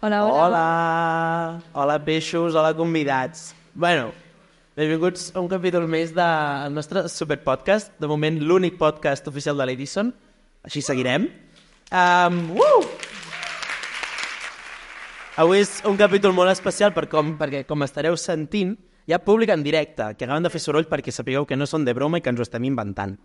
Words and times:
Hola, 0.00 0.24
hola. 0.24 0.46
Hola! 0.46 1.62
Hola, 1.72 2.04
peixos, 2.04 2.54
hola, 2.54 2.70
convidats. 2.72 3.52
Bueno, 3.74 4.12
benvinguts 4.76 5.32
a 5.34 5.40
un 5.42 5.48
capítol 5.50 5.88
més 5.90 6.12
del 6.14 6.70
nostre 6.70 7.02
superpodcast. 7.10 7.96
De 7.98 8.06
moment, 8.06 8.38
l'únic 8.38 8.76
podcast 8.78 9.26
oficial 9.26 9.58
de 9.58 9.66
l'Edison. 9.66 10.12
Així 10.62 10.84
seguirem. 10.86 11.26
Um, 11.90 12.38
uh! 12.54 12.86
Avui 15.42 15.64
és 15.64 15.80
un 15.82 15.98
capítol 15.98 16.30
molt 16.36 16.54
especial 16.54 16.94
per 16.94 17.08
com, 17.10 17.34
perquè, 17.40 17.64
com 17.66 17.82
estareu 17.82 18.14
sentint, 18.14 18.76
hi 19.02 19.16
ha 19.16 19.18
públic 19.18 19.50
en 19.50 19.66
directe, 19.66 20.12
que 20.14 20.28
acaben 20.28 20.46
de 20.46 20.54
fer 20.54 20.62
soroll 20.62 20.86
perquè 20.86 21.10
sapigueu 21.10 21.42
que 21.42 21.58
no 21.58 21.66
són 21.66 21.82
de 21.82 21.96
broma 21.98 22.22
i 22.22 22.22
que 22.22 22.30
ens 22.30 22.38
ho 22.38 22.46
estem 22.46 22.70
inventant. 22.70 23.18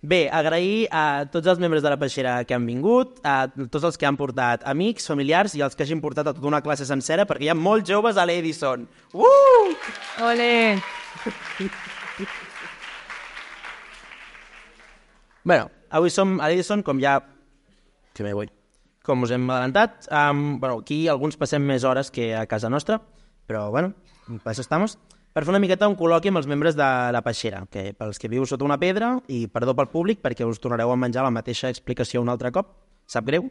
Bé, 0.00 0.28
agrair 0.30 0.86
a 0.94 1.26
tots 1.26 1.48
els 1.50 1.58
membres 1.58 1.82
de 1.82 1.90
la 1.90 1.96
peixera 1.98 2.36
que 2.46 2.54
han 2.54 2.66
vingut, 2.68 3.16
a 3.26 3.48
tots 3.50 3.82
els 3.82 3.96
que 3.98 4.06
han 4.06 4.14
portat 4.14 4.62
amics, 4.70 5.08
familiars 5.10 5.56
i 5.58 5.62
els 5.66 5.74
que 5.74 5.82
hagin 5.82 5.98
portat 5.98 6.28
a 6.30 6.34
tota 6.36 6.46
una 6.46 6.60
classe 6.62 6.86
sencera, 6.86 7.24
perquè 7.26 7.48
hi 7.48 7.50
ha 7.50 7.56
molts 7.58 7.90
joves 7.90 8.14
a 8.14 8.26
l'Edison. 8.28 8.86
Uh! 9.10 9.74
Ole. 10.22 10.78
Bueno, 15.42 15.66
avui 15.90 16.14
som 16.14 16.38
a 16.38 16.46
l'Edison, 16.46 16.86
com 16.86 17.02
ja... 17.02 17.18
Que 18.14 18.22
me 18.22 18.36
voy. 18.38 18.52
Com 19.02 19.26
us 19.26 19.34
hem 19.34 19.50
adelantat, 19.50 20.06
um, 20.14 20.60
bueno, 20.62 20.78
aquí 20.78 21.08
alguns 21.10 21.40
passem 21.40 21.66
més 21.66 21.82
hores 21.82 22.12
que 22.14 22.36
a 22.38 22.46
casa 22.46 22.70
nostra, 22.70 23.00
però 23.50 23.66
bueno, 23.74 23.96
per 24.44 24.52
això 24.52 24.62
estamos, 24.62 24.94
per 25.38 25.44
fer 25.46 25.52
una 25.52 25.60
miqueta 25.62 25.86
un 25.86 25.94
col·loqui 25.94 26.32
amb 26.32 26.40
els 26.40 26.48
membres 26.50 26.74
de 26.74 26.86
la 27.14 27.20
peixera, 27.22 27.60
que 27.70 27.92
pels 27.94 28.18
que 28.18 28.26
viu 28.26 28.42
sota 28.42 28.64
una 28.66 28.74
pedra, 28.82 29.12
i 29.30 29.44
perdó 29.46 29.70
pel 29.78 29.86
públic 29.92 30.18
perquè 30.18 30.42
us 30.42 30.58
tornareu 30.58 30.90
a 30.90 30.96
menjar 30.98 31.22
la 31.22 31.30
mateixa 31.30 31.68
explicació 31.70 32.18
un 32.24 32.30
altre 32.32 32.50
cop, 32.50 32.72
sap 33.06 33.28
greu. 33.28 33.44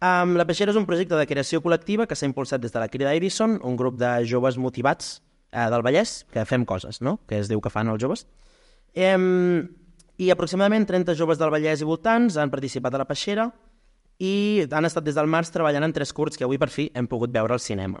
Um, 0.00 0.30
la 0.40 0.46
peixera 0.48 0.72
és 0.72 0.78
un 0.80 0.86
projecte 0.88 1.18
de 1.20 1.26
creació 1.28 1.60
col·lectiva 1.60 2.06
que 2.08 2.16
s'ha 2.16 2.24
impulsat 2.24 2.62
des 2.62 2.72
de 2.72 2.80
la 2.80 2.88
Crida 2.88 3.12
Edison, 3.12 3.58
un 3.60 3.76
grup 3.76 3.98
de 4.00 4.14
joves 4.24 4.56
motivats 4.56 5.10
eh, 5.52 5.66
del 5.68 5.84
Vallès, 5.84 6.14
que 6.32 6.46
fem 6.48 6.64
coses, 6.64 7.02
no?, 7.04 7.18
que 7.28 7.42
es 7.42 7.52
diu 7.52 7.60
que 7.60 7.72
fan 7.74 7.92
els 7.92 8.00
joves. 8.00 8.24
Em, 8.96 9.68
I 10.16 10.30
aproximadament 10.32 10.88
30 10.88 11.18
joves 11.20 11.36
del 11.42 11.52
Vallès 11.52 11.82
i 11.84 11.90
voltants 11.90 12.38
han 12.40 12.54
participat 12.54 12.96
a 12.96 13.02
la 13.02 13.08
peixera 13.10 13.50
i 14.16 14.64
han 14.72 14.88
estat 14.88 15.04
des 15.04 15.20
del 15.20 15.28
març 15.28 15.52
treballant 15.52 15.84
en 15.84 15.92
tres 15.92 16.14
curts 16.16 16.40
que 16.40 16.48
avui 16.48 16.56
per 16.56 16.70
fi 16.72 16.88
hem 16.94 17.12
pogut 17.12 17.36
veure 17.36 17.52
al 17.52 17.60
cinema. 17.60 18.00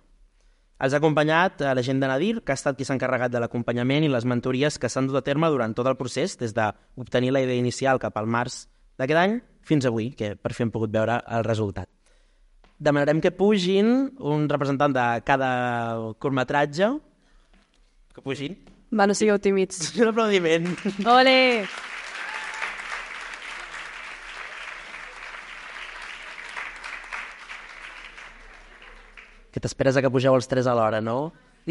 Els 0.80 0.94
ha 0.94 1.00
acompanyat 1.00 1.60
a 1.68 1.74
la 1.76 1.82
gent 1.84 1.98
de 2.00 2.08
Nadir, 2.08 2.38
que 2.40 2.54
ha 2.54 2.56
estat 2.56 2.78
qui 2.78 2.86
s'ha 2.88 2.94
encarregat 2.96 3.32
de 3.32 3.40
l'acompanyament 3.42 4.06
i 4.06 4.08
les 4.08 4.24
mentories 4.24 4.78
que 4.80 4.88
s'han 4.88 5.10
dut 5.10 5.18
a 5.20 5.24
terme 5.26 5.50
durant 5.52 5.74
tot 5.76 5.88
el 5.90 5.98
procés, 6.00 6.38
des 6.40 6.54
d'obtenir 6.56 7.34
la 7.36 7.42
idea 7.44 7.60
inicial 7.60 8.00
cap 8.00 8.16
al 8.16 8.26
març 8.26 8.64
d'aquest 8.96 9.20
any 9.20 9.40
fins 9.60 9.84
avui, 9.84 10.10
que 10.16 10.34
per 10.40 10.54
fi 10.56 10.64
hem 10.64 10.72
pogut 10.72 10.92
veure 10.94 11.20
el 11.28 11.44
resultat. 11.44 11.90
Demanarem 12.80 13.20
que 13.20 13.34
pugin 13.36 14.08
un 14.24 14.48
representant 14.48 14.96
de 14.96 15.06
cada 15.28 15.52
curtmetratge, 16.18 16.94
que 18.16 18.24
pugin. 18.24 18.56
Va, 18.90 19.04
no 19.06 19.14
sigueu 19.14 19.38
tímids. 19.38 19.92
Un 20.00 20.14
aplaudiment. 20.14 20.72
Ole. 21.04 21.68
Que 29.50 29.60
t'esperes 29.60 29.96
a 29.96 30.02
que 30.04 30.10
pugeu 30.12 30.34
els 30.36 30.48
tres 30.50 30.66
alhora, 30.70 31.00
no? 31.02 31.32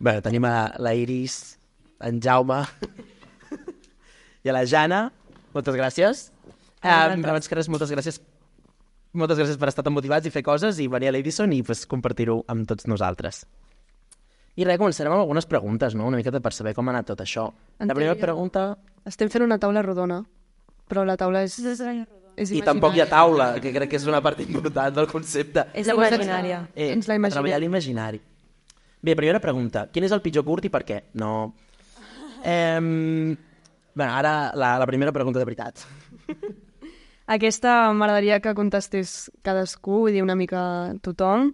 Bé, 0.00 0.14
tenim 0.24 0.44
a 0.48 0.72
la 0.80 0.94
Iris, 0.96 1.58
en 2.00 2.20
Jaume 2.24 2.62
i 4.44 4.48
a 4.48 4.54
la 4.56 4.64
Jana. 4.64 5.12
Moltes 5.52 5.76
gràcies. 5.76 6.32
Um, 6.80 7.24
abans 7.28 7.48
que 7.50 7.58
res, 7.58 7.68
moltes 7.68 7.90
gràcies 7.92 8.20
moltes 9.12 9.40
gràcies 9.40 9.58
per 9.58 9.68
estar 9.68 9.82
tan 9.84 9.92
motivats 9.92 10.28
i 10.28 10.32
fer 10.32 10.42
coses 10.46 10.78
i 10.80 10.86
venir 10.88 11.10
a 11.10 11.12
l'Edison 11.12 11.50
i 11.52 11.62
pues, 11.66 11.82
compartir-ho 11.90 12.44
amb 12.48 12.68
tots 12.70 12.86
nosaltres. 12.88 13.42
I 14.56 14.64
res, 14.66 14.78
començarem 14.78 15.12
amb 15.12 15.24
algunes 15.24 15.48
preguntes, 15.50 15.96
no? 15.98 16.06
Una 16.08 16.20
miqueta 16.20 16.40
per 16.42 16.52
saber 16.54 16.74
com 16.76 16.88
ha 16.88 16.94
anat 16.94 17.10
tot 17.12 17.20
això. 17.24 17.48
En 17.78 17.90
La 17.90 17.96
primera 17.96 18.18
pregunta... 18.18 18.72
Estem 19.08 19.30
fent 19.32 19.42
una 19.46 19.56
taula 19.58 19.80
rodona, 19.82 20.18
però 20.90 21.06
la 21.06 21.16
taula 21.20 21.44
és... 21.46 21.56
és 21.60 22.52
I 22.56 22.62
tampoc 22.66 22.96
hi 22.96 23.04
ha 23.04 23.08
taula, 23.10 23.52
que 23.62 23.72
crec 23.74 23.92
que 23.92 24.00
és 24.00 24.06
una 24.10 24.20
part 24.24 24.40
important 24.42 24.96
del 24.96 25.08
concepte. 25.10 25.68
És 25.74 25.90
imaginària. 25.90 26.64
Eh, 26.74 26.90
Ens 26.96 27.08
la 27.10 27.18
imaginem. 27.20 27.38
Treballar 27.38 27.60
l'imaginari. 27.62 28.20
Bé, 29.00 29.14
primera 29.16 29.40
pregunta. 29.40 29.86
Quin 29.92 30.04
és 30.04 30.12
el 30.12 30.22
pitjor 30.24 30.44
curt 30.44 30.66
i 30.68 30.72
per 30.72 30.82
què? 30.88 31.02
No. 31.20 31.52
Eh, 32.44 32.80
bueno, 32.80 34.10
ara 34.10 34.34
la, 34.56 34.74
la 34.80 34.88
primera 34.90 35.12
pregunta 35.12 35.40
de 35.40 35.48
veritat. 35.48 35.86
Aquesta 37.30 37.92
m'agradaria 37.94 38.40
que 38.42 38.56
contestés 38.58 39.30
cadascú, 39.46 40.00
vull 40.02 40.16
dir 40.16 40.24
una 40.24 40.34
mica 40.34 40.62
tothom. 41.04 41.52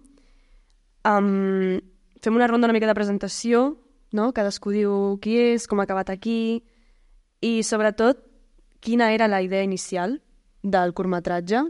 Um, 1.05 1.77
fem 2.23 2.39
una 2.39 2.47
ronda 2.49 2.65
una 2.65 2.73
mica 2.73 2.89
de 2.89 2.95
presentació, 2.97 3.67
no? 4.17 4.31
Cadascú 4.33 4.73
diu 4.73 4.95
qui 5.21 5.37
és, 5.53 5.67
com 5.69 5.77
ha 5.77 5.85
acabat 5.85 6.09
aquí, 6.09 6.63
i 7.45 7.61
sobretot 7.61 8.23
quina 8.87 9.11
era 9.11 9.27
la 9.27 9.41
idea 9.43 9.65
inicial 9.67 10.21
del 10.63 10.93
curtmetratge 10.95 11.65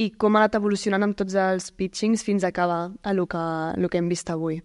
i 0.00 0.06
com 0.16 0.36
ha 0.36 0.44
anat 0.44 0.54
evolucionant 0.56 1.04
amb 1.04 1.16
tots 1.18 1.34
els 1.36 1.68
pitchings 1.76 2.24
fins 2.24 2.44
a 2.44 2.50
acabar 2.52 2.94
a 3.02 3.12
lo 3.12 3.26
que, 3.28 3.42
lo 3.76 3.90
que 3.92 4.00
hem 4.00 4.08
vist 4.08 4.32
avui. 4.32 4.62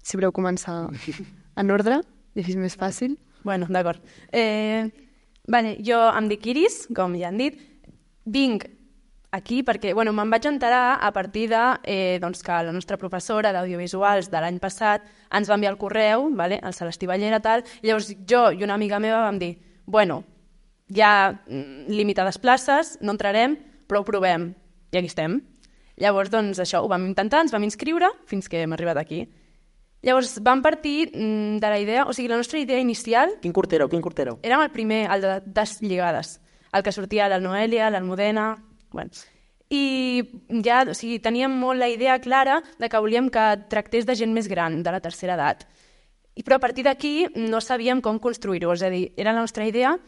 Si 0.00 0.16
voleu 0.16 0.32
començar 0.32 0.78
en 1.60 1.74
ordre, 1.74 2.00
i 2.32 2.40
així 2.40 2.54
és 2.54 2.60
més 2.60 2.76
fàcil. 2.80 3.18
Bueno, 3.44 3.68
d'acord. 3.68 4.00
Eh, 4.32 4.88
vale, 5.48 5.74
jo 5.84 5.98
em 6.08 6.32
dic 6.32 6.48
Iris, 6.54 6.86
com 6.96 7.18
ja 7.20 7.28
han 7.28 7.40
dit. 7.40 7.60
Vinc 8.24 8.64
aquí 9.36 9.60
perquè 9.60 9.92
bueno, 9.92 10.16
me'n 10.16 10.32
vaig 10.32 10.48
enterar 10.48 10.96
a 11.04 11.12
partir 11.12 11.50
de 11.52 11.62
eh, 11.84 12.16
doncs 12.22 12.40
que 12.44 12.62
la 12.64 12.72
nostra 12.72 12.96
professora 12.96 13.52
d'audiovisuals 13.52 14.32
de 14.32 14.40
l'any 14.40 14.56
passat 14.64 15.04
ens 15.36 15.52
va 15.52 15.60
enviar 15.60 15.74
el 15.74 15.80
correu, 15.80 16.30
vale, 16.32 16.62
el 16.64 16.72
Celestí 16.72 17.08
Ballera, 17.08 17.44
tal, 17.44 17.66
i 17.82 17.92
llavors 17.92 18.08
jo 18.24 18.46
i 18.56 18.64
una 18.64 18.80
amiga 18.80 19.04
meva 19.04 19.20
vam 19.26 19.36
dir, 19.40 19.52
bueno, 19.84 20.22
hi 20.88 21.02
ha 21.04 21.12
mm, 21.32 21.88
limitades 21.92 22.38
places, 22.38 22.96
no 23.00 23.14
entrarem, 23.14 23.56
però 23.88 24.02
ho 24.02 24.06
provem, 24.08 24.50
i 24.92 25.00
aquí 25.00 25.10
estem. 25.10 25.40
Llavors, 25.98 26.30
doncs, 26.30 26.60
això, 26.62 26.80
ho 26.84 26.88
vam 26.90 27.06
intentar, 27.08 27.42
ens 27.42 27.52
vam 27.52 27.66
inscriure 27.66 28.10
fins 28.30 28.48
que 28.48 28.62
hem 28.62 28.74
arribat 28.76 29.00
aquí. 29.00 29.24
Llavors, 30.06 30.36
vam 30.46 30.62
partir 30.62 31.10
mm, 31.10 31.58
de 31.58 31.70
la 31.72 31.78
idea, 31.82 32.04
o 32.06 32.14
sigui, 32.14 32.28
la 32.30 32.38
nostra 32.38 32.60
idea 32.60 32.78
inicial 32.78 33.34
Quin 33.42 33.52
curt 33.52 33.72
éreu? 33.74 33.88
Quin 33.90 34.02
curt 34.04 34.20
éreu? 34.22 34.38
érem 34.46 34.62
el 34.62 34.70
primer, 34.70 35.08
el 35.10 35.24
de 35.24 35.32
Deslligades, 35.46 36.38
el 36.72 36.84
que 36.86 36.94
sortia 36.94 37.28
la 37.28 37.40
Noelia, 37.42 37.90
l'Almudena... 37.90 38.54
Bueno. 38.92 39.10
I 39.68 40.22
ja, 40.64 40.80
o 40.88 40.94
sigui, 40.96 41.18
teníem 41.20 41.52
molt 41.52 41.76
la 41.76 41.90
idea 41.92 42.14
clara 42.24 42.62
de 42.80 42.88
que 42.88 43.00
volíem 43.04 43.26
que 43.28 43.42
tractés 43.68 44.06
de 44.08 44.14
gent 44.16 44.32
més 44.32 44.46
gran, 44.48 44.78
de 44.80 44.94
la 44.94 45.02
tercera 45.04 45.34
edat. 45.36 45.66
I, 46.38 46.44
però 46.46 46.56
a 46.56 46.62
partir 46.62 46.86
d'aquí 46.86 47.26
no 47.36 47.60
sabíem 47.60 48.00
com 48.00 48.16
construir-ho, 48.22 48.72
és 48.72 48.84
a 48.86 48.88
dir, 48.88 49.10
era 49.18 49.34
la 49.34 49.42
nostra 49.42 49.66
idea, 49.68 49.98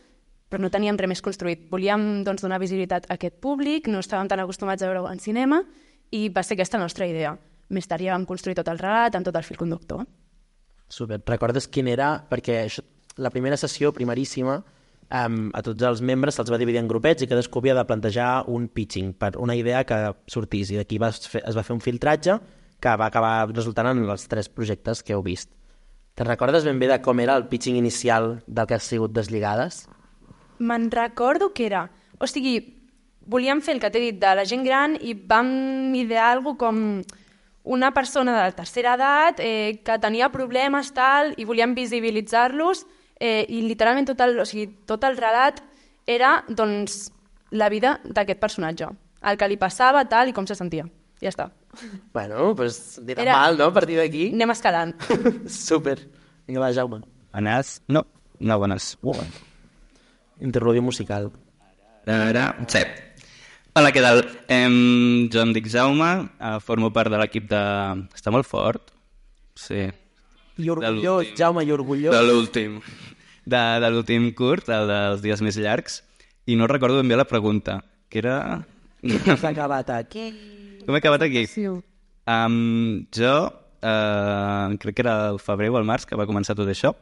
però 0.51 0.61
no 0.65 0.71
teníem 0.75 0.99
res 0.99 1.09
més 1.09 1.23
construït. 1.23 1.69
Volíem 1.71 2.25
doncs, 2.27 2.43
donar 2.43 2.59
visibilitat 2.61 3.07
a 3.07 3.17
aquest 3.17 3.39
públic, 3.41 3.87
no 3.89 4.03
estàvem 4.03 4.29
tan 4.29 4.43
acostumats 4.43 4.83
a 4.83 4.91
veure-ho 4.91 5.07
en 5.09 5.23
cinema, 5.23 5.63
i 6.11 6.27
va 6.35 6.43
ser 6.43 6.59
aquesta 6.59 6.81
nostra 6.83 7.07
idea. 7.07 7.37
Més 7.71 7.87
tard 7.87 8.03
ja 8.03 8.17
vam 8.17 8.27
construir 8.27 8.59
tot 8.59 8.69
el 8.69 8.81
relat, 8.83 9.15
amb 9.15 9.27
tot 9.27 9.37
el 9.39 9.47
fil 9.47 9.61
conductor. 9.61 10.03
Super. 10.91 11.21
Recordes 11.27 11.71
quin 11.71 11.87
era? 11.89 12.17
Perquè 12.27 12.65
això, 12.65 12.83
la 13.23 13.31
primera 13.31 13.57
sessió, 13.61 13.93
primeríssima, 13.95 14.57
um, 14.59 15.37
a 15.55 15.63
tots 15.63 15.87
els 15.87 16.03
membres 16.03 16.35
se'ls 16.35 16.51
va 16.51 16.59
dividir 16.59 16.81
en 16.83 16.91
grupets 16.91 17.23
i 17.23 17.29
cadascú 17.31 17.63
havia 17.63 17.77
de 17.79 17.87
plantejar 17.87 18.31
un 18.51 18.67
pitching 18.75 19.13
per 19.15 19.37
una 19.39 19.55
idea 19.55 19.85
que 19.87 20.01
sortís. 20.27 20.75
I 20.75 20.81
d'aquí 20.81 20.99
es 20.99 21.57
va 21.57 21.63
fer 21.63 21.77
un 21.77 21.85
filtratge 21.85 22.41
que 22.81 22.97
va 22.97 23.07
acabar 23.07 23.47
resultant 23.53 23.93
en 23.93 24.03
els 24.09 24.27
tres 24.27 24.49
projectes 24.49 25.05
que 25.05 25.15
heu 25.15 25.23
vist. 25.23 25.53
Te'n 26.19 26.27
recordes 26.27 26.67
ben 26.67 26.81
bé 26.81 26.89
de 26.91 26.99
com 27.05 27.21
era 27.23 27.37
el 27.39 27.47
pitching 27.47 27.79
inicial 27.79 28.41
del 28.47 28.67
que 28.67 28.75
ha 28.75 28.83
sigut 28.83 29.15
Deslligades? 29.15 29.85
Me'n 30.61 30.91
recordo 30.93 31.53
que 31.57 31.67
era... 31.67 31.87
O 32.21 32.29
sigui, 32.29 32.59
volíem 33.31 33.63
fer 33.65 33.75
el 33.77 33.81
que 33.81 33.91
t'he 33.91 34.03
dit 34.03 34.21
de 34.21 34.35
la 34.37 34.45
gent 34.45 34.65
gran 34.67 34.97
i 35.01 35.15
vam 35.15 35.95
idear 35.97 36.31
alguna 36.35 36.59
com 36.61 36.79
una 37.71 37.91
persona 37.97 38.35
de 38.37 38.43
la 38.49 38.57
tercera 38.57 38.95
edat 38.97 39.41
eh, 39.41 39.81
que 39.85 39.99
tenia 40.01 40.31
problemes 40.33 40.93
tal 40.97 41.35
i 41.37 41.45
volíem 41.49 41.75
visibilitzar-los 41.77 42.87
eh, 43.21 43.45
i 43.49 43.61
literalment 43.67 44.09
tot 44.09 44.21
el, 44.25 44.39
o 44.41 44.47
sigui, 44.49 44.67
tot 44.89 45.05
el 45.05 45.19
relat 45.21 45.61
era 46.09 46.41
doncs, 46.49 47.11
la 47.51 47.69
vida 47.69 47.99
d'aquest 48.05 48.41
personatge, 48.41 48.89
el 49.23 49.37
que 49.37 49.49
li 49.51 49.59
passava 49.61 50.07
tal 50.09 50.31
i 50.31 50.35
com 50.37 50.49
se 50.49 50.57
sentia. 50.57 50.87
Ja 51.21 51.29
està. 51.29 51.51
Bueno, 52.15 52.55
doncs 52.57 52.99
dirà 53.05 53.23
Era- 53.27 53.37
mal, 53.37 53.59
no?, 53.61 53.69
a 53.71 53.77
partir 53.77 53.99
d'aquí. 54.01 54.31
Anem 54.33 54.55
escalant. 54.57 54.97
Super. 55.47 55.99
Vinga, 56.49 56.65
va, 56.65 56.73
Jaume. 56.73 57.03
Bones? 57.31 57.77
No, 57.89 58.07
no 58.41 58.59
bones. 58.59 58.97
Uh. 59.03 59.21
Interludio 60.41 60.81
musical. 60.83 61.31
Ara, 62.07 62.45
sí. 62.67 62.81
Hola, 63.77 63.91
què 63.93 64.01
tal? 64.03 64.23
Em, 64.51 65.29
jo 65.31 65.43
em 65.45 65.53
dic 65.53 65.69
Jaume, 65.71 66.09
eh, 66.41 66.57
formo 66.65 66.89
part 66.97 67.13
de 67.13 67.21
l'equip 67.21 67.47
de... 67.51 67.61
Està 68.17 68.33
molt 68.33 68.49
fort? 68.49 68.89
Sí. 69.61 69.85
I 70.57 70.73
orgullós. 70.73 71.35
Jaume, 71.39 71.67
i 71.69 71.75
orgullós. 71.77 72.17
De 72.17 72.25
l'últim. 72.25 72.81
De, 73.45 73.63
de 73.85 73.93
l'últim 73.93 74.31
curt, 74.37 74.73
el 74.73 74.89
dels 74.91 75.23
dies 75.27 75.45
més 75.45 75.61
llargs. 75.61 76.01
i 76.49 76.57
no 76.57 76.67
recordo 76.67 76.97
ben 76.97 77.09
bé 77.09 77.21
la 77.21 77.29
pregunta, 77.29 77.79
que 78.09 78.19
era... 78.25 78.65
S'ha 79.05 79.53
acabat 79.53 79.93
aquí. 79.95 80.31
Com 80.87 80.97
he 80.97 80.99
acabat 80.99 81.23
aquí? 81.23 81.45
Sí. 81.47 81.69
Um, 81.69 83.07
jo, 83.15 83.35
uh, 83.85 84.77
crec 84.81 84.97
que 84.97 85.05
era 85.05 85.17
el 85.31 85.39
febrer 85.39 85.71
o 85.71 85.79
el 85.79 85.87
març 85.87 86.09
que 86.09 86.19
va 86.19 86.27
començar 86.27 86.57
tot 86.57 86.69
això. 86.69 86.97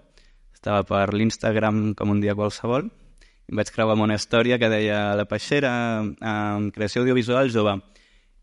Estava 0.52 0.82
per 0.84 1.14
l'Instagram 1.14 1.94
com 1.94 2.10
un 2.12 2.20
dia 2.20 2.34
qualsevol 2.34 2.90
vaig 3.48 3.70
creuar 3.72 3.96
amb 3.96 4.04
una 4.04 4.16
història 4.18 4.58
que 4.60 4.68
deia 4.68 5.14
la 5.16 5.24
peixera 5.28 5.72
um, 6.02 6.68
creació 6.74 7.02
audiovisual 7.02 7.50
jove. 7.52 7.78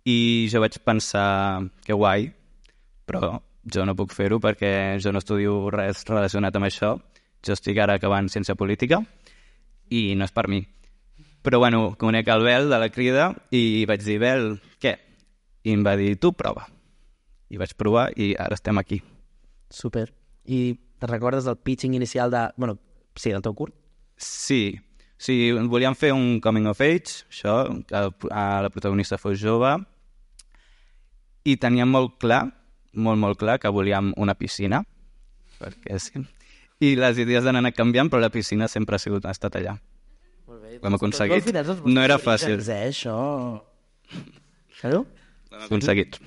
I 0.05 0.47
jo 0.51 0.61
vaig 0.61 0.77
pensar 0.85 1.65
que 1.85 1.97
guai, 1.97 2.29
però 3.05 3.37
jo 3.65 3.85
no 3.85 3.95
puc 3.97 4.13
fer-ho 4.13 4.39
perquè 4.41 4.97
jo 5.01 5.13
no 5.13 5.21
estudio 5.21 5.57
res 5.73 6.05
relacionat 6.09 6.55
amb 6.57 6.69
això. 6.69 6.95
Jo 7.45 7.53
estic 7.53 7.77
ara 7.81 7.97
acabant 7.99 8.29
ciència 8.29 8.57
política 8.57 9.01
i 9.93 10.13
no 10.17 10.25
és 10.25 10.33
per 10.33 10.47
mi. 10.49 10.63
Però 11.45 11.59
bueno, 11.61 11.91
conec 12.01 12.29
el 12.33 12.41
Bel 12.41 12.71
de 12.71 12.79
la 12.81 12.89
crida 12.89 13.29
i 13.53 13.85
vaig 13.85 14.01
dir, 14.01 14.17
Bel, 14.21 14.55
què? 14.81 14.95
I 15.65 15.73
em 15.77 15.83
va 15.85 15.93
dir, 15.97 16.15
tu 16.17 16.33
prova. 16.33 16.65
I 17.53 17.61
vaig 17.61 17.75
provar 17.77 18.07
i 18.17 18.33
ara 18.41 18.57
estem 18.57 18.81
aquí. 18.81 18.97
Super. 19.69 20.07
I 20.45 20.73
te 20.97 21.09
recordes 21.09 21.45
del 21.45 21.57
pitching 21.57 21.93
inicial 21.93 22.33
de... 22.33 22.47
Bueno, 22.57 22.79
sí, 23.13 23.29
del 23.29 23.45
teu 23.45 23.53
curt? 23.53 23.75
Sí, 24.17 24.79
sí, 25.17 25.51
volíem 25.71 25.95
fer 25.97 26.13
un 26.15 26.39
coming 26.43 26.67
of 26.71 26.81
age, 26.83 27.25
això, 27.29 27.57
que 27.87 28.03
a 28.31 28.45
la 28.65 28.71
protagonista 28.73 29.19
fos 29.21 29.39
jove, 29.41 29.75
i 31.45 31.57
teníem 31.61 31.91
molt 31.91 32.17
clar, 32.21 32.43
molt, 32.93 33.21
molt 33.21 33.39
clar, 33.39 33.59
que 33.61 33.71
volíem 33.71 34.13
una 34.17 34.35
piscina, 34.37 34.83
perquè 35.59 35.99
sí. 36.01 36.23
I 36.83 36.95
les 36.99 37.19
idees 37.21 37.45
han 37.47 37.55
anat 37.55 37.75
canviant, 37.77 38.09
però 38.11 38.19
la 38.19 38.31
piscina 38.33 38.67
sempre 38.67 38.97
ha 38.97 39.01
sigut 39.01 39.25
ha 39.25 39.31
estat 39.31 39.55
allà. 39.55 39.77
Molt 40.45 40.61
bé. 40.61 40.73
Ho 40.81 40.89
hem 40.89 40.97
aconseguit. 40.97 41.47
No 41.87 42.03
era 42.03 42.17
fàcil. 42.19 42.59
Eh, 42.59 42.81
això... 42.89 43.15
Claro? 44.81 45.05
Ho 45.05 45.55
hem 45.55 45.63
aconseguit. 45.69 46.19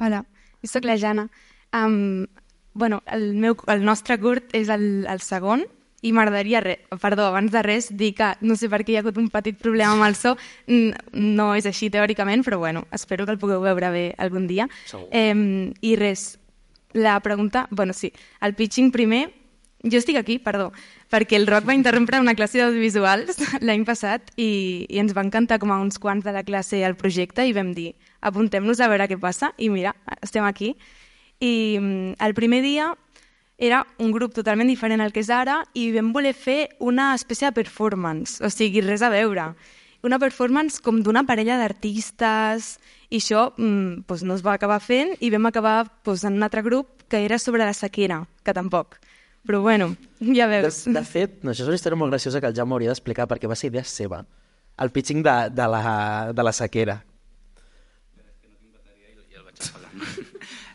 Hola, 0.00 0.22
jo 0.64 0.70
sóc 0.70 0.88
la 0.88 0.96
Jana. 0.98 1.28
Um, 1.76 2.24
bueno, 2.72 3.02
el, 3.06 3.34
meu, 3.34 3.58
el 3.68 3.84
nostre 3.84 4.16
curt 4.22 4.54
és 4.56 4.72
el, 4.72 5.04
el 5.10 5.20
segon 5.22 5.66
i 6.04 6.12
m'agradaria, 6.12 6.60
perdó, 7.00 7.30
abans 7.30 7.52
de 7.52 7.62
res, 7.64 7.88
dir 7.96 8.12
que 8.18 8.34
no 8.44 8.58
sé 8.60 8.68
per 8.68 8.82
què 8.84 8.92
hi 8.92 8.98
ha 8.98 9.02
hagut 9.04 9.16
un 9.20 9.30
petit 9.32 9.56
problema 9.56 9.94
amb 9.96 10.04
el 10.04 10.16
so, 10.18 10.34
no 10.68 11.46
és 11.56 11.64
així 11.70 11.88
teòricament, 11.92 12.44
però 12.44 12.58
bueno, 12.60 12.84
espero 12.92 13.24
que 13.24 13.32
el 13.32 13.40
pugueu 13.40 13.62
veure 13.64 13.88
bé 13.94 14.04
algun 14.20 14.44
dia. 14.50 14.68
Segur. 14.90 15.08
Eh, 15.10 15.72
I 15.80 15.94
res, 15.96 16.34
la 16.92 17.16
pregunta, 17.24 17.66
bueno, 17.70 17.96
sí, 17.96 18.12
el 18.44 18.54
pitching 18.54 18.90
primer, 18.92 19.30
jo 19.84 19.96
estic 20.00 20.16
aquí, 20.16 20.36
perdó, 20.40 20.70
perquè 21.12 21.36
el 21.36 21.46
Roc 21.48 21.64
va 21.68 21.76
interrompre 21.76 22.20
una 22.20 22.34
classe 22.36 22.60
d'audiovisuals 22.60 23.40
l'any 23.66 23.84
passat 23.88 24.28
i, 24.36 24.84
i 24.88 25.00
ens 25.00 25.12
va 25.16 25.24
encantar 25.24 25.58
com 25.62 25.72
a 25.72 25.80
uns 25.80 25.96
quants 26.00 26.24
de 26.24 26.32
la 26.36 26.44
classe 26.44 26.80
el 26.84 26.96
projecte 27.00 27.44
i 27.44 27.56
vam 27.56 27.72
dir, 27.76 27.94
apuntem-nos 28.20 28.80
a 28.80 28.88
veure 28.92 29.08
què 29.08 29.18
passa 29.20 29.52
i 29.56 29.70
mira, 29.72 29.92
estem 30.20 30.44
aquí. 30.44 30.74
I 31.40 31.80
mm, 31.80 32.14
el 32.24 32.36
primer 32.36 32.62
dia 32.64 32.92
era 33.58 33.84
un 34.02 34.10
grup 34.12 34.34
totalment 34.34 34.68
diferent 34.68 35.00
al 35.00 35.12
que 35.14 35.22
és 35.22 35.30
ara 35.30 35.60
i 35.78 35.90
vam 35.94 36.12
voler 36.12 36.34
fer 36.34 36.74
una 36.80 37.12
espècie 37.14 37.48
de 37.48 37.54
performance, 37.54 38.40
o 38.42 38.50
sigui, 38.50 38.82
res 38.82 39.02
a 39.02 39.10
veure. 39.12 39.52
Una 40.04 40.18
performance 40.20 40.82
com 40.84 40.98
d'una 41.02 41.22
parella 41.24 41.56
d'artistes 41.56 42.74
i 43.08 43.20
això 43.22 43.46
mm, 43.56 44.04
doncs 44.08 44.24
no 44.26 44.34
es 44.36 44.42
va 44.44 44.56
acabar 44.58 44.80
fent 44.82 45.14
i 45.20 45.30
vam 45.32 45.46
acabar 45.48 45.86
doncs, 46.04 46.26
en 46.28 46.36
un 46.36 46.44
altre 46.44 46.62
grup 46.66 47.06
que 47.08 47.22
era 47.24 47.38
sobre 47.38 47.64
la 47.64 47.72
sequera, 47.72 48.24
que 48.44 48.52
tampoc. 48.52 48.98
Però 49.46 49.60
bueno, 49.62 49.94
ja 50.20 50.48
De, 50.48 50.60
veus. 50.60 50.84
de 50.84 51.04
fet, 51.04 51.42
no, 51.44 51.52
això 51.52 51.64
és 51.64 51.70
una 51.70 51.78
història 51.78 52.00
molt 52.00 52.12
graciosa 52.12 52.40
que 52.40 52.50
el 52.50 52.56
Jaume 52.56 52.74
hauria 52.76 52.92
d'explicar 52.92 53.28
perquè 53.30 53.48
va 53.48 53.56
ser 53.56 53.70
idea 53.70 53.84
seva. 53.84 54.24
El 54.82 54.90
pitching 54.90 55.22
de, 55.22 55.34
de, 55.54 55.66
la, 55.70 56.32
de 56.34 56.42
la 56.42 56.52
sequera. 56.52 57.02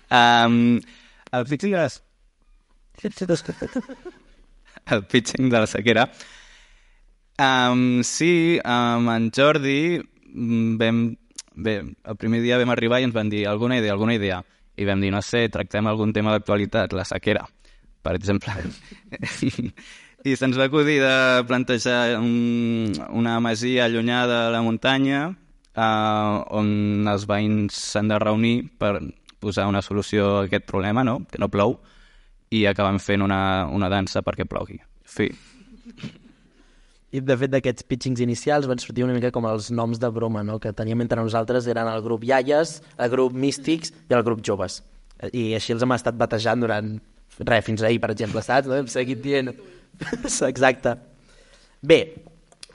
Um, 0.09 0.79
el 1.31 1.43
pitching 1.45 1.75
de 1.75 1.83
les... 1.83 1.99
el 4.91 5.05
pitching 5.05 5.49
de 5.49 5.59
la 5.59 5.67
sequera. 5.67 6.09
Um, 7.39 8.03
sí, 8.03 8.59
amb 8.67 9.09
en 9.13 9.29
Jordi 9.31 9.99
mm, 9.99 10.75
vam, 10.79 11.03
bé, 11.55 11.77
el 11.79 12.17
primer 12.19 12.41
dia 12.43 12.57
vam 12.59 12.73
arribar 12.73 12.99
i 12.99 13.07
ens 13.07 13.15
van 13.15 13.31
dir 13.31 13.45
alguna 13.47 13.77
idea, 13.79 13.93
alguna 13.95 14.17
idea. 14.17 14.41
I 14.79 14.87
vam 14.87 14.99
dir, 15.03 15.11
no 15.11 15.21
sé, 15.23 15.47
tractem 15.51 15.87
algun 15.87 16.11
tema 16.15 16.33
d'actualitat, 16.35 16.93
la 16.95 17.05
sequera, 17.07 17.45
per 18.03 18.15
exemple. 18.19 18.55
I 20.27 20.35
se'ns 20.35 20.59
va 20.59 20.67
acudir 20.67 20.97
de 20.99 21.45
plantejar 21.47 22.17
un, 22.19 22.91
una 23.15 23.39
masia 23.39 23.85
allunyada 23.85 24.47
a 24.47 24.51
la 24.51 24.59
muntanya 24.61 25.29
uh, 25.29 26.43
on 26.51 27.07
els 27.07 27.23
veïns 27.29 27.79
s'han 27.93 28.11
de 28.11 28.19
reunir 28.19 28.57
per 28.79 28.97
posar 29.39 29.69
una 29.71 29.81
solució 29.81 30.27
a 30.41 30.43
aquest 30.49 30.67
problema, 30.67 31.05
no? 31.07 31.21
que 31.31 31.39
no 31.39 31.47
plou, 31.47 31.77
i 32.49 32.65
acabem 32.69 32.97
fent 33.01 33.23
una, 33.25 33.67
una 33.71 33.89
dansa 33.91 34.23
perquè 34.25 34.47
plogui. 34.49 34.79
Fi. 35.05 35.29
I 37.09 37.21
de 37.25 37.35
fet 37.41 37.49
d'aquests 37.49 37.85
pitchings 37.89 38.21
inicials 38.21 38.67
van 38.69 38.81
sortir 38.81 39.05
una 39.05 39.15
mica 39.15 39.31
com 39.33 39.47
els 39.49 39.71
noms 39.73 39.97
de 40.01 40.09
broma 40.13 40.43
no? 40.45 40.59
que 40.61 40.73
teníem 40.77 41.01
entre 41.01 41.21
nosaltres, 41.21 41.67
eren 41.69 41.89
el 41.89 42.03
grup 42.05 42.25
Iaies, 42.25 42.79
el 42.97 43.09
grup 43.09 43.33
Místics 43.33 43.93
i 44.09 44.17
el 44.17 44.25
grup 44.25 44.43
Joves. 44.45 44.81
I 45.33 45.55
així 45.57 45.73
els 45.73 45.83
hem 45.83 45.95
estat 45.97 46.17
batejant 46.17 46.61
durant 46.61 46.97
res, 47.39 47.65
fins 47.65 47.83
ahir, 47.83 47.99
per 48.03 48.11
exemple, 48.13 48.43
saps? 48.45 48.69
No? 48.69 48.77
Hem 48.77 48.89
seguit 48.91 49.21
dient... 49.23 49.53
Exacte. 50.51 50.93
Bé, 51.81 51.99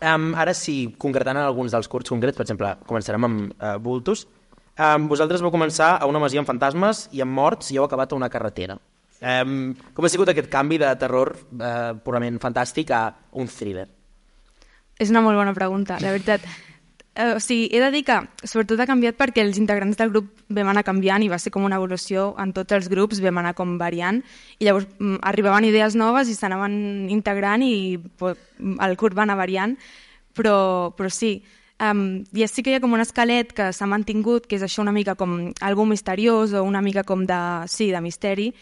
um, 0.01 0.33
ara 0.41 0.55
sí, 0.57 0.77
concretant 1.01 1.39
en 1.39 1.47
alguns 1.47 1.75
dels 1.77 1.89
curts 1.91 2.11
concrets, 2.11 2.37
per 2.37 2.47
exemple, 2.47 2.73
començarem 2.89 3.29
amb 3.29 3.55
uh, 3.55 3.77
Bultus. 3.83 4.27
Um, 4.75 5.07
vosaltres 5.13 5.45
vau 5.45 5.55
començar 5.55 5.95
a 6.01 6.11
una 6.11 6.19
masia 6.19 6.43
amb 6.43 6.51
fantasmes 6.51 7.07
i 7.15 7.23
amb 7.23 7.39
morts 7.39 7.71
i 7.71 7.79
heu 7.79 7.87
acabat 7.87 8.13
a 8.13 8.19
una 8.19 8.33
carretera. 8.33 8.81
Um, 9.25 9.73
com 9.97 10.05
ha 10.05 10.13
sigut 10.13 10.29
aquest 10.29 10.51
canvi 10.53 10.77
de 10.83 10.91
terror 11.01 11.33
uh, 11.33 11.95
purament 12.05 12.37
fantàstic 12.43 12.91
a 12.93 13.07
un 13.41 13.49
thriller? 13.49 13.87
És 15.01 15.09
una 15.11 15.23
molt 15.25 15.41
bona 15.41 15.55
pregunta, 15.57 15.97
la 16.03 16.13
veritat. 16.13 16.45
Eh, 17.15 17.33
o 17.37 17.41
sigui, 17.41 17.69
he 17.71 17.79
de 17.79 17.89
dir 17.95 18.03
que 18.03 18.17
sobretot 18.43 18.81
ha 18.83 18.89
canviat 18.91 19.17
perquè 19.17 19.45
els 19.45 19.59
integrants 19.61 19.97
del 19.97 20.11
grup 20.11 20.29
vam 20.53 20.73
anar 20.73 20.83
canviant 20.87 21.23
i 21.23 21.31
va 21.31 21.39
ser 21.39 21.53
com 21.55 21.65
una 21.65 21.79
evolució 21.79 22.33
en 22.43 22.53
tots 22.53 22.75
els 22.75 22.89
grups, 22.91 23.23
vam 23.23 23.39
anar 23.39 23.55
com 23.55 23.77
variant 23.79 24.19
i 24.59 24.67
llavors 24.67 24.89
mm, 24.99 25.21
arribaven 25.31 25.69
idees 25.71 25.95
noves 25.95 26.29
i 26.29 26.35
s'anaven 26.35 26.75
integrant 27.15 27.63
i 27.63 28.01
pues, 28.19 28.41
el 28.59 28.97
curt 28.99 29.15
va 29.15 29.23
anar 29.29 29.39
variant, 29.39 29.77
però, 30.35 30.57
però 30.99 31.11
sí, 31.11 31.37
Um, 31.85 32.23
I 32.33 32.47
sí 32.49 32.63
que 32.63 32.71
hi 32.73 32.79
ha 32.79 32.81
com 32.81 32.93
un 32.95 33.03
esquelet 33.03 33.51
que 33.53 33.73
s'ha 33.75 33.89
mantingut, 33.91 34.47
que 34.47 34.57
és 34.57 34.63
això 34.65 34.81
una 34.85 34.93
mica 34.95 35.17
com 35.19 35.51
algo 35.61 35.85
misteriós 35.91 36.55
o 36.55 36.63
una 36.65 36.81
mica 36.81 37.03
com 37.05 37.25
de, 37.27 37.41
sí, 37.69 37.91
de 37.93 38.01
misteri, 38.01 38.53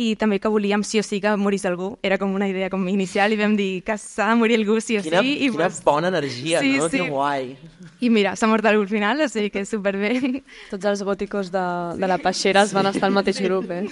i 0.00 0.14
també 0.16 0.38
que 0.40 0.48
volíem 0.48 0.80
sí 0.88 0.98
o 0.98 1.04
sí 1.04 1.20
que 1.20 1.34
morís 1.36 1.66
algú. 1.68 1.98
Era 2.02 2.16
com 2.18 2.32
una 2.34 2.48
idea 2.48 2.70
com 2.72 2.86
inicial 2.88 3.34
i 3.34 3.36
vam 3.36 3.54
dir 3.58 3.82
que 3.84 3.98
s'ha 4.00 4.30
de 4.30 4.38
morir 4.40 4.56
algú 4.56 4.78
sí 4.80 4.96
o 4.98 5.02
Quina, 5.04 5.20
sí. 5.20 5.34
I, 5.36 5.50
quina 5.50 5.68
pues, 5.68 5.82
bona 5.84 6.08
energia, 6.08 6.62
Sí, 6.64 6.72
no? 6.78 6.88
sí. 6.88 7.02
Que 7.02 7.10
guai. 7.10 7.56
I 8.00 8.10
mira, 8.10 8.34
s'ha 8.36 8.48
mort 8.48 8.64
algú 8.66 8.86
al 8.86 8.88
final, 8.88 9.20
o 9.20 9.28
sigui 9.28 9.52
que 9.52 9.66
superbé. 9.68 10.42
Tots 10.72 10.88
els 10.94 11.04
gòticos 11.04 11.52
de, 11.52 11.66
de 12.00 12.08
la 12.08 12.18
Peixera 12.18 12.64
es 12.64 12.72
van 12.72 12.88
estar 12.88 13.10
al 13.10 13.14
mateix 13.20 13.42
grup, 13.44 13.70
eh? 13.70 13.84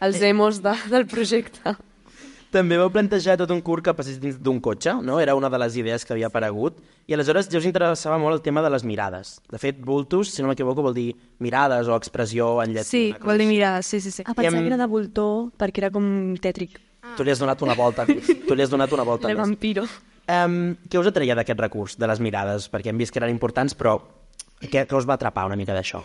Els 0.00 0.22
emos 0.22 0.62
de, 0.62 0.72
del 0.88 1.04
projecte. 1.10 1.74
També 2.50 2.74
vau 2.80 2.88
plantejar 2.90 3.36
tot 3.38 3.50
un 3.54 3.60
curt 3.62 3.84
que 3.86 3.92
passés 3.94 4.16
dins 4.18 4.34
d'un 4.42 4.58
cotxe, 4.60 4.96
no? 5.06 5.20
Era 5.22 5.36
una 5.38 5.48
de 5.48 5.58
les 5.62 5.76
idees 5.78 6.04
que 6.04 6.12
havia 6.16 6.26
aparegut. 6.26 6.80
I 7.06 7.14
aleshores 7.14 7.46
ja 7.48 7.58
us 7.60 7.66
interessava 7.68 8.18
molt 8.18 8.34
el 8.34 8.42
tema 8.42 8.62
de 8.64 8.70
les 8.74 8.82
mirades. 8.82 9.36
De 9.50 9.58
fet, 9.62 9.78
Vultus, 9.86 10.32
si 10.34 10.42
no 10.42 10.48
m'equivoco, 10.50 10.82
vol 10.82 10.94
dir 10.96 11.12
mirades 11.38 11.86
o 11.86 11.94
expressió 11.94 12.56
en 12.64 12.74
llatí. 12.74 12.88
Sí, 12.90 13.04
vol 13.22 13.38
dir 13.38 13.46
mirar, 13.46 13.84
sí, 13.86 14.00
sí, 14.00 14.10
sí. 14.10 14.24
Ah, 14.26 14.34
pensava 14.34 14.56
amb- 14.58 14.66
que 14.66 14.74
era 14.74 14.80
de 14.82 14.86
voltor, 14.90 15.52
perquè 15.56 15.78
era 15.84 15.90
com 15.94 16.34
tètric. 16.42 16.80
Tu 17.16 17.24
li 17.24 17.30
has 17.30 17.38
donat 17.38 17.62
una 17.62 17.74
volta. 17.78 18.04
tu 18.48 18.54
li 18.58 18.62
has 18.66 18.70
donat 18.70 18.92
una 18.92 19.04
volta 19.06 19.30
El 19.30 19.36
més. 19.38 19.46
vampiro. 19.46 19.86
Um, 20.30 20.76
què 20.90 20.98
us 20.98 21.06
atreia 21.10 21.34
d'aquest 21.38 21.58
recurs, 21.58 21.96
de 21.98 22.06
les 22.06 22.20
mirades? 22.22 22.66
Perquè 22.70 22.90
hem 22.90 22.98
vist 22.98 23.14
que 23.14 23.18
eren 23.22 23.30
importants, 23.30 23.74
però 23.78 23.96
què, 24.60 24.84
què 24.86 24.94
us 24.98 25.06
va 25.08 25.14
atrapar 25.14 25.46
una 25.46 25.56
mica 25.58 25.74
d'això? 25.74 26.02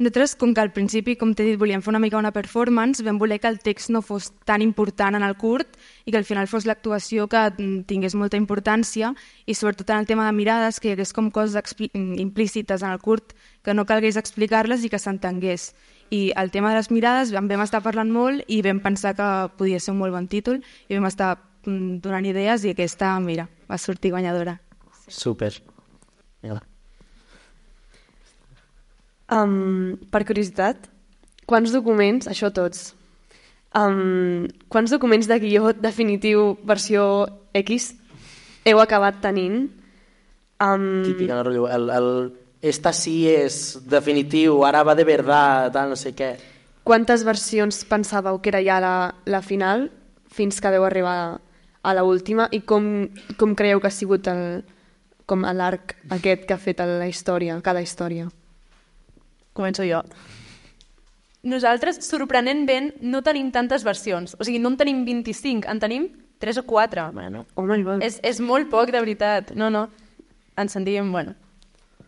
Nosaltres, 0.00 0.32
com 0.34 0.54
que 0.56 0.62
al 0.62 0.70
principi, 0.72 1.12
com 1.20 1.34
t'he 1.36 1.44
dit, 1.44 1.58
volíem 1.60 1.82
fer 1.84 1.90
una 1.92 1.98
mica 2.00 2.16
una 2.16 2.30
performance, 2.32 3.02
vam 3.04 3.18
voler 3.20 3.36
que 3.36 3.50
el 3.52 3.58
text 3.60 3.90
no 3.92 4.00
fos 4.00 4.30
tan 4.48 4.62
important 4.64 5.18
en 5.18 5.26
el 5.26 5.34
curt 5.36 5.76
i 6.08 6.14
que 6.14 6.16
al 6.16 6.24
final 6.24 6.48
fos 6.48 6.64
l'actuació 6.64 7.26
que 7.28 7.42
mm, 7.50 7.82
tingués 7.84 8.16
molta 8.16 8.40
importància 8.40 9.10
i 9.44 9.52
sobretot 9.52 9.92
en 9.92 10.00
el 10.00 10.08
tema 10.08 10.24
de 10.24 10.32
mirades, 10.32 10.80
que 10.80 10.88
hi 10.88 10.94
hagués 10.94 11.12
com 11.12 11.28
coses 11.28 11.76
mm, 11.76 12.16
implícites 12.16 12.80
en 12.80 12.94
el 12.94 13.04
curt 13.04 13.36
que 13.60 13.76
no 13.76 13.84
calgués 13.84 14.16
explicar-les 14.16 14.88
i 14.88 14.88
que 14.88 15.02
s'entengués. 15.04 15.74
I 16.08 16.32
el 16.32 16.48
tema 16.48 16.72
de 16.72 16.80
les 16.80 16.88
mirades 16.88 17.36
en 17.36 17.52
vam 17.52 17.66
estar 17.68 17.84
parlant 17.84 18.08
molt 18.08 18.48
i 18.48 18.62
vam 18.64 18.80
pensar 18.80 19.12
que 19.20 19.28
podia 19.60 19.84
ser 19.84 19.92
un 19.92 20.00
molt 20.00 20.16
bon 20.16 20.32
títol 20.32 20.64
i 20.88 20.96
vam 20.96 21.12
estar 21.12 21.34
mm, 21.66 22.00
donant 22.00 22.24
idees 22.24 22.64
i 22.64 22.72
aquesta, 22.72 23.12
mira, 23.20 23.50
va 23.68 23.76
sortir 23.76 24.16
guanyadora. 24.16 24.62
Super. 25.12 25.52
Vinga. 26.40 26.69
Um, 29.30 29.96
per 30.10 30.24
curiositat, 30.26 30.88
quants 31.46 31.70
documents, 31.74 32.26
això 32.30 32.50
tots, 32.54 32.94
um, 33.78 34.48
quants 34.68 34.90
documents 34.90 35.28
de 35.30 35.38
guió 35.42 35.70
definitiu 35.78 36.56
versió 36.66 37.04
X 37.54 37.92
heu 38.66 38.80
acabat 38.82 39.20
tenint? 39.22 39.68
Um, 40.60 41.02
Típica, 41.06 41.36
no, 41.36 41.44
rotllo, 41.46 41.68
el, 41.70 41.90
el 41.94 42.08
esta 42.60 42.92
sí 42.92 43.24
és 43.30 43.78
definitiu, 43.88 44.58
ara 44.68 44.82
va 44.84 44.94
de 44.94 45.06
verdad, 45.08 45.70
tal, 45.72 45.94
no 45.94 45.96
sé 45.96 46.12
què. 46.12 46.34
quantes 46.84 47.22
versions 47.24 47.84
pensàveu 47.86 48.40
que 48.42 48.50
era 48.50 48.60
ja 48.64 48.80
la, 48.80 49.14
la 49.24 49.40
final 49.42 49.90
fins 50.26 50.60
que 50.60 50.72
veu 50.72 50.84
arribar 50.84 51.38
a, 51.82 51.94
la 51.94 52.02
última 52.04 52.48
i 52.50 52.60
com, 52.60 53.08
com 53.38 53.54
creieu 53.54 53.80
que 53.80 53.86
ha 53.86 53.94
sigut 53.94 54.26
el, 54.26 54.64
com 55.24 55.46
l'arc 55.46 55.94
aquest 56.10 56.44
que 56.48 56.54
ha 56.54 56.58
fet 56.58 56.82
la 56.82 57.06
història, 57.06 57.60
cada 57.62 57.80
història? 57.80 58.28
Començo 59.60 59.84
jo. 59.84 60.00
Nosaltres, 61.50 62.02
sorprenentment, 62.04 62.94
no 63.00 63.22
tenim 63.24 63.48
tantes 63.52 63.84
versions. 63.84 64.34
O 64.38 64.44
sigui, 64.44 64.60
no 64.60 64.72
en 64.72 64.80
tenim 64.80 65.04
25, 65.06 65.68
en 65.68 65.80
tenim 65.80 66.08
3 66.40 66.60
o 66.60 66.64
4. 66.68 67.10
Bueno, 67.16 67.46
Oh 67.54 67.64
my 67.68 67.82
god. 67.84 68.04
És, 68.04 68.18
és 68.24 68.40
molt 68.40 68.68
poc, 68.72 68.92
de 68.92 69.00
veritat. 69.00 69.54
No, 69.56 69.70
no. 69.72 69.88
Ens 70.60 70.76
sentíem, 70.76 71.12
bueno... 71.12 71.36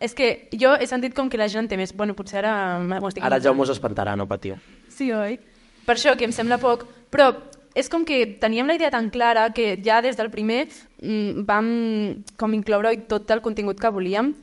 És 0.03 0.11
que 0.17 0.49
jo 0.59 0.73
he 0.75 0.83
sentit 0.89 1.13
com 1.15 1.29
que 1.31 1.37
la 1.39 1.45
gent 1.47 1.69
té 1.71 1.77
més... 1.79 1.93
Bueno, 1.95 2.11
potser 2.17 2.41
ara 2.41 2.53
m'ho 2.81 2.97
estic... 3.07 3.21
ara 3.23 3.37
inventant. 3.37 3.43
Jaume 3.45 3.63
us 3.63 3.71
espantarà, 3.71 4.17
no 4.19 4.25
patiu. 4.27 4.57
Sí, 4.91 5.07
oi? 5.15 5.37
Per 5.85 5.93
això, 5.95 6.17
que 6.19 6.27
em 6.27 6.33
sembla 6.35 6.57
poc. 6.59 6.83
Però 7.13 7.29
és 7.77 7.87
com 7.89 8.03
que 8.03 8.25
teníem 8.41 8.67
la 8.67 8.75
idea 8.75 8.91
tan 8.91 9.07
clara 9.13 9.45
que 9.55 9.77
ja 9.85 10.01
des 10.03 10.17
del 10.19 10.33
primer 10.33 10.65
mm, 10.67 11.45
vam 11.47 11.69
com 12.41 12.57
incloure 12.57 12.91
tot 13.07 13.31
el 13.31 13.45
contingut 13.45 13.79
que 13.79 13.93
volíem 13.93 14.33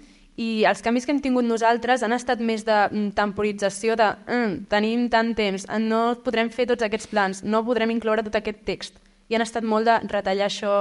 i 0.41 0.65
els 0.65 0.81
canvis 0.81 1.05
que 1.05 1.13
hem 1.13 1.21
tingut 1.21 1.45
nosaltres 1.45 2.03
han 2.07 2.15
estat 2.17 2.41
més 2.41 2.63
de 2.65 2.77
mm, 2.89 3.13
temporització 3.19 3.97
de 4.01 4.09
mm, 4.25 4.53
tenim 4.73 5.09
tant 5.13 5.35
temps, 5.37 5.67
no 5.85 6.03
podrem 6.25 6.49
fer 6.55 6.65
tots 6.71 6.87
aquests 6.87 7.11
plans, 7.11 7.43
no 7.45 7.61
podrem 7.67 7.93
incloure 7.93 8.25
tot 8.25 8.39
aquest 8.39 8.63
text. 8.69 9.01
I 9.29 9.37
han 9.37 9.45
estat 9.45 9.67
molt 9.67 9.87
de 9.87 9.99
retallar 10.09 10.49
això, 10.49 10.77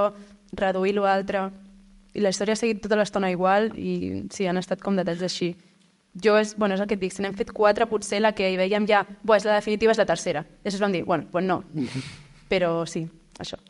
reduir 0.56 0.94
l'altre. 0.96 1.50
I 2.16 2.24
la 2.24 2.32
història 2.32 2.56
ha 2.56 2.60
seguit 2.60 2.80
tota 2.82 2.96
l'estona 2.98 3.30
igual 3.30 3.68
i 3.78 4.24
sí, 4.32 4.48
han 4.48 4.58
estat 4.58 4.80
com 4.82 4.96
detalls 4.96 5.26
així. 5.28 5.52
Jo, 6.24 6.38
és, 6.40 6.56
bueno, 6.58 6.74
és 6.74 6.80
el 6.82 6.88
que 6.90 6.96
et 6.96 7.02
dic, 7.02 7.12
si 7.14 7.22
n'hem 7.22 7.36
fet 7.38 7.52
quatre, 7.54 7.86
potser 7.86 8.18
la 8.18 8.32
que 8.34 8.48
hi 8.50 8.56
veiem 8.58 8.88
ja, 8.88 9.04
bo, 9.22 9.36
és 9.36 9.44
la 9.46 9.60
definitiva, 9.60 9.92
és 9.92 10.00
la 10.00 10.08
tercera. 10.08 10.42
Després 10.64 10.80
vam 10.82 10.96
dir, 10.96 11.04
bueno, 11.06 11.28
pues 11.30 11.44
no. 11.44 11.60
Però 12.50 12.72
sí, 12.88 13.04
això. 13.38 13.60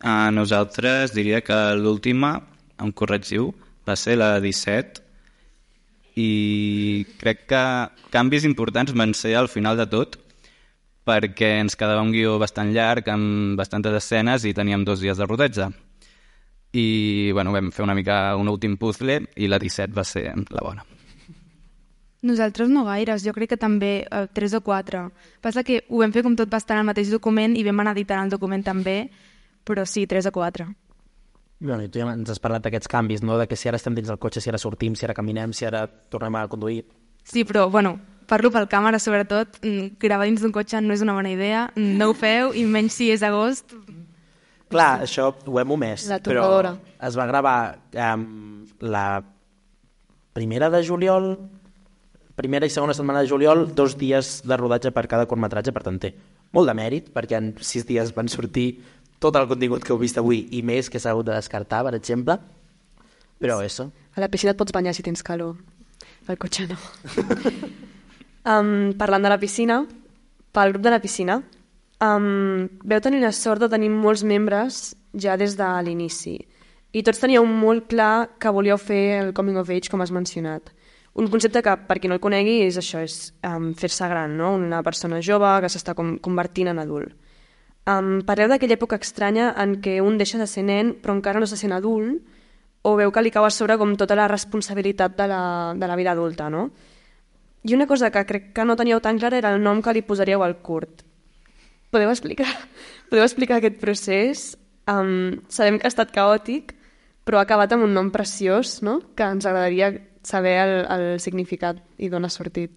A 0.00 0.32
nosaltres 0.34 1.12
diria 1.14 1.44
que 1.44 1.60
l'última, 1.78 2.40
em 2.82 2.90
corregiu, 2.90 3.52
va 3.88 3.96
ser 3.96 4.16
la 4.18 4.38
17 4.40 5.02
i 6.16 7.06
crec 7.18 7.46
que 7.50 7.62
canvis 8.14 8.46
importants 8.46 8.94
van 8.94 9.14
ser 9.18 9.34
al 9.36 9.50
final 9.50 9.76
de 9.76 9.86
tot 9.90 10.18
perquè 11.04 11.58
ens 11.60 11.76
quedava 11.76 12.02
un 12.02 12.12
guió 12.14 12.38
bastant 12.40 12.72
llarg 12.72 13.08
amb 13.12 13.58
bastantes 13.58 13.96
escenes 14.00 14.46
i 14.48 14.54
teníem 14.56 14.84
dos 14.84 15.02
dies 15.04 15.18
de 15.18 15.26
rodatge. 15.26 15.68
I 16.74 17.30
bueno, 17.36 17.52
vam 17.52 17.70
fer 17.70 17.84
una 17.84 17.94
mica 17.94 18.34
un 18.40 18.48
últim 18.48 18.78
puzzle 18.80 19.20
i 19.36 19.48
la 19.50 19.60
17 19.60 19.92
va 19.94 20.04
ser 20.04 20.30
la 20.50 20.64
bona. 20.64 20.86
Nosaltres 22.24 22.70
no 22.72 22.86
gaires, 22.86 23.20
jo 23.20 23.34
crec 23.36 23.50
que 23.52 23.60
també 23.60 24.06
eh, 24.08 24.26
tres 24.32 24.54
o 24.56 24.62
quatre. 24.64 25.10
Passa 25.44 25.62
que 25.62 25.82
ho 25.90 26.00
vam 26.00 26.12
fer 26.12 26.22
com 26.24 26.34
tot 26.34 26.48
en 26.48 26.78
el 26.78 26.88
mateix 26.88 27.10
document 27.12 27.54
i 27.54 27.64
vam 27.64 27.80
anar 27.80 27.92
editant 27.92 28.24
el 28.24 28.32
document 28.32 28.64
també, 28.64 29.10
però 29.62 29.84
sí, 29.84 30.06
tres 30.06 30.24
o 30.24 30.32
quatre. 30.32 30.64
Bueno, 31.64 31.80
i 31.82 31.88
tu 31.88 31.96
ja 32.02 32.10
ens 32.12 32.28
has 32.28 32.40
parlat 32.44 32.66
d'aquests 32.66 32.90
canvis, 32.92 33.22
no? 33.24 33.38
De 33.40 33.46
que 33.48 33.56
si 33.56 33.70
ara 33.70 33.78
estem 33.80 33.94
dins 33.96 34.10
del 34.10 34.18
cotxe, 34.20 34.42
si 34.44 34.50
ara 34.52 34.60
sortim, 34.60 34.92
si 34.98 35.06
ara 35.08 35.16
caminem, 35.16 35.54
si 35.56 35.64
ara 35.64 35.86
tornem 36.12 36.36
a 36.36 36.42
conduir... 36.52 36.82
Sí, 37.24 37.40
però, 37.48 37.70
bueno, 37.72 37.94
parlo 38.28 38.50
pel 38.52 38.66
càmera, 38.68 39.00
sobretot, 39.00 39.56
mm, 39.64 39.94
gravar 40.02 40.26
dins 40.28 40.44
d'un 40.44 40.52
cotxe 40.52 40.82
no 40.84 40.92
és 40.92 41.00
una 41.00 41.14
bona 41.16 41.32
idea, 41.32 41.70
mm, 41.72 41.94
no 41.96 42.10
ho 42.12 42.16
feu, 42.20 42.52
i 42.52 42.66
menys 42.68 42.98
si 43.00 43.08
és 43.14 43.24
agost. 43.24 43.72
Clar, 44.68 44.90
això 45.06 45.30
ho 45.32 45.58
hem 45.60 45.72
omès, 45.72 46.04
La 46.10 46.20
però 46.20 46.44
topadora. 46.44 46.74
es 47.08 47.16
va 47.16 47.26
gravar 47.32 47.56
um, 48.12 48.66
la 48.80 49.22
primera 50.36 50.68
de 50.68 50.82
juliol, 50.84 51.38
primera 52.36 52.66
i 52.66 52.72
segona 52.74 52.92
setmana 52.92 53.22
de 53.22 53.30
juliol, 53.30 53.70
dos 53.74 53.96
dies 53.96 54.42
de 54.44 54.56
rodatge 54.60 54.92
per 54.92 55.06
cada 55.08 55.24
curtmetratge, 55.30 55.72
per 55.72 55.84
tant 55.86 56.00
té 56.02 56.12
molt 56.54 56.68
de 56.70 56.74
mèrit, 56.76 57.08
perquè 57.14 57.38
en 57.38 57.52
sis 57.60 57.86
dies 57.86 58.12
van 58.14 58.28
sortir 58.30 58.68
tot 59.22 59.36
el 59.36 59.48
contingut 59.50 59.84
que 59.84 59.92
heu 59.94 60.00
vist 60.00 60.18
avui 60.20 60.44
i 60.52 60.62
més 60.62 60.90
que 60.90 61.00
s'ha 61.00 61.12
hagut 61.14 61.28
de 61.28 61.36
descartar, 61.36 61.82
per 61.86 61.94
exemple. 61.98 62.38
Però 63.40 63.60
això, 63.60 63.90
A 64.14 64.20
la 64.20 64.28
piscina 64.30 64.52
et 64.52 64.58
pots 64.58 64.72
banyar 64.72 64.94
si 64.94 65.02
tens 65.02 65.24
calor. 65.26 65.56
Al 66.30 66.38
cotxe 66.38 66.68
no. 66.70 66.76
um, 68.52 68.92
parlant 68.94 69.24
de 69.26 69.32
la 69.32 69.40
piscina, 69.42 69.80
pel 70.54 70.70
grup 70.70 70.84
de 70.84 70.92
la 70.94 71.00
piscina, 71.02 71.40
um, 71.98 72.68
veu 72.86 73.02
tenir 73.02 73.20
la 73.24 73.32
sort 73.34 73.64
de 73.64 73.68
tenir 73.72 73.90
molts 73.90 74.22
membres 74.22 74.94
ja 75.18 75.34
des 75.36 75.56
de 75.58 75.70
l'inici. 75.82 76.38
I 76.94 77.02
tots 77.02 77.18
teníeu 77.18 77.42
molt 77.42 77.88
clar 77.90 78.38
que 78.38 78.52
volíeu 78.54 78.78
fer 78.78 79.18
el 79.18 79.34
coming 79.34 79.58
of 79.58 79.70
age, 79.70 79.90
com 79.90 80.00
has 80.00 80.14
mencionat. 80.14 80.70
Un 81.18 81.26
concepte 81.30 81.62
que, 81.62 81.74
per 81.88 81.98
qui 81.98 82.10
no 82.10 82.14
el 82.14 82.22
conegui, 82.22 82.60
és 82.68 82.78
això, 82.78 83.02
és 83.02 83.32
um, 83.46 83.72
fer-se 83.74 84.06
gran, 84.10 84.38
no? 84.38 84.54
Una 84.54 84.82
persona 84.86 85.20
jove 85.22 85.50
que 85.62 85.70
s'està 85.70 85.94
com, 85.98 86.16
convertint 86.22 86.70
en 86.70 86.78
adult. 86.82 87.14
Um, 87.84 88.22
parleu 88.24 88.48
d'aquella 88.48 88.78
època 88.78 88.96
estranya 88.96 89.50
en 89.60 89.76
què 89.84 89.98
un 90.00 90.16
deixa 90.16 90.38
de 90.40 90.46
ser 90.48 90.62
nen 90.64 90.94
però 91.02 91.12
encara 91.12 91.40
no 91.42 91.44
se 91.44 91.58
sent 91.60 91.74
adult 91.76 92.22
o 92.84 92.94
veu 92.96 93.12
que 93.12 93.22
li 93.24 93.32
cau 93.32 93.44
a 93.44 93.50
sobre 93.52 93.76
com 93.80 93.92
tota 93.96 94.16
la 94.16 94.28
responsabilitat 94.28 95.16
de 95.16 95.26
la, 95.28 95.42
de 95.76 95.88
la 95.88 95.96
vida 95.96 96.12
adulta, 96.12 96.50
no? 96.52 96.70
I 97.64 97.72
una 97.76 97.86
cosa 97.88 98.10
que 98.12 98.24
crec 98.28 98.52
que 98.52 98.64
no 98.64 98.76
teníeu 98.76 99.00
tan 99.00 99.18
clara 99.18 99.40
era 99.40 99.54
el 99.56 99.62
nom 99.64 99.80
que 99.80 99.92
li 99.96 100.04
posaríeu 100.04 100.44
al 100.44 100.58
curt. 100.60 101.00
Podeu 101.92 102.12
explicar, 102.12 102.48
podeu 103.08 103.24
explicar 103.24 103.60
aquest 103.60 103.80
procés? 103.80 104.44
Um, 104.88 105.40
sabem 105.48 105.78
que 105.80 105.88
ha 105.88 105.92
estat 105.92 106.12
caòtic, 106.12 106.74
però 107.24 107.40
ha 107.40 107.46
acabat 107.48 107.72
amb 107.72 107.86
un 107.86 107.96
nom 107.96 108.10
preciós, 108.12 108.82
no? 108.84 108.98
Que 109.16 109.28
ens 109.32 109.48
agradaria 109.48 109.94
saber 110.24 110.58
el, 110.60 110.74
el 110.84 111.06
significat 111.24 111.80
i 111.96 112.12
d'on 112.12 112.28
ha 112.28 112.32
sortit. 112.32 112.72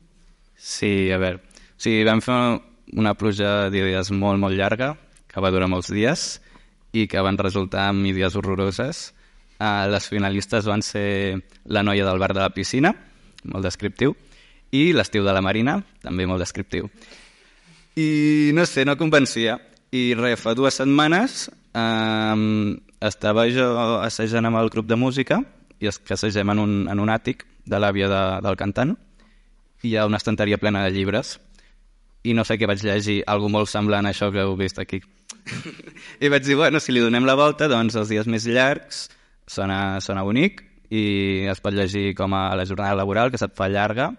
Sí, 0.56 1.12
a 1.12 1.20
veure, 1.20 1.44
sigui, 1.76 2.08
vam 2.08 2.24
fer 2.24 2.40
una 2.96 3.14
pluja 3.18 3.70
d'idees 3.74 4.12
molt, 4.16 4.40
molt 4.40 4.56
llarga, 4.56 4.94
que 5.28 5.44
va 5.44 5.52
durar 5.52 5.70
molts 5.72 5.92
dies 5.92 6.40
i 6.96 7.08
que 7.12 7.22
van 7.22 7.38
resultar 7.38 7.90
en 7.92 8.06
idees 8.08 8.36
horroroses. 8.36 9.12
Uh, 9.58 9.90
les 9.90 10.08
finalistes 10.08 10.68
van 10.70 10.84
ser 10.86 11.42
La 11.66 11.84
noia 11.84 12.06
del 12.06 12.20
bar 12.22 12.34
de 12.34 12.44
la 12.44 12.54
piscina, 12.54 12.94
molt 13.44 13.66
descriptiu, 13.66 14.16
i 14.72 14.92
L'estiu 14.94 15.26
de 15.26 15.34
la 15.34 15.42
Marina, 15.42 15.80
també 16.04 16.28
molt 16.30 16.44
descriptiu. 16.44 16.90
I 17.98 18.52
no 18.54 18.66
sé, 18.70 18.86
no 18.86 18.98
convencia. 18.98 19.58
I 19.92 20.14
res, 20.20 20.40
fa 20.44 20.54
dues 20.54 20.78
setmanes 20.78 21.48
um, 21.74 22.76
estava 23.02 23.48
jo 23.50 23.66
assajant 24.04 24.46
amb 24.50 24.60
el 24.60 24.70
grup 24.70 24.88
de 24.90 24.98
música 25.00 25.40
i 25.80 25.88
és 25.90 26.00
que 26.00 26.16
assagem 26.16 26.50
en 26.52 26.60
un, 26.60 26.74
en 26.92 27.00
un 27.00 27.10
àtic 27.14 27.46
de 27.68 27.80
l'àvia 27.80 28.10
de, 28.12 28.24
del 28.44 28.58
cantant 28.60 28.96
i 29.86 29.92
hi 29.92 29.96
ha 29.98 30.08
una 30.10 30.20
estanteria 30.20 30.58
plena 30.58 30.84
de 30.84 30.92
llibres 30.92 31.38
i 32.28 32.36
no 32.36 32.44
sé 32.48 32.58
què 32.60 32.68
vaig 32.70 32.84
llegir, 32.84 33.22
algo 33.28 33.50
molt 33.52 33.72
semblant 33.72 34.08
a 34.08 34.14
això 34.14 34.30
que 34.34 34.44
heu 34.44 34.56
vist 34.60 34.80
aquí. 34.84 35.00
I 36.24 36.32
vaig 36.34 36.44
dir, 36.46 36.58
bueno, 36.60 36.82
si 36.84 36.92
li 36.92 37.04
donem 37.04 37.28
la 37.28 37.38
volta, 37.40 37.70
doncs 37.72 37.96
els 37.96 38.12
dies 38.12 38.28
més 38.28 38.48
llargs 38.50 39.08
sona, 39.48 40.00
sona 40.04 40.26
bonic 40.28 40.64
i 40.92 41.48
es 41.52 41.62
pot 41.64 41.76
llegir 41.76 42.14
com 42.16 42.36
a 42.36 42.50
la 42.56 42.66
jornada 42.68 42.96
laboral, 42.96 43.32
que 43.32 43.40
se't 43.40 43.56
fa 43.58 43.68
llarga, 43.72 44.12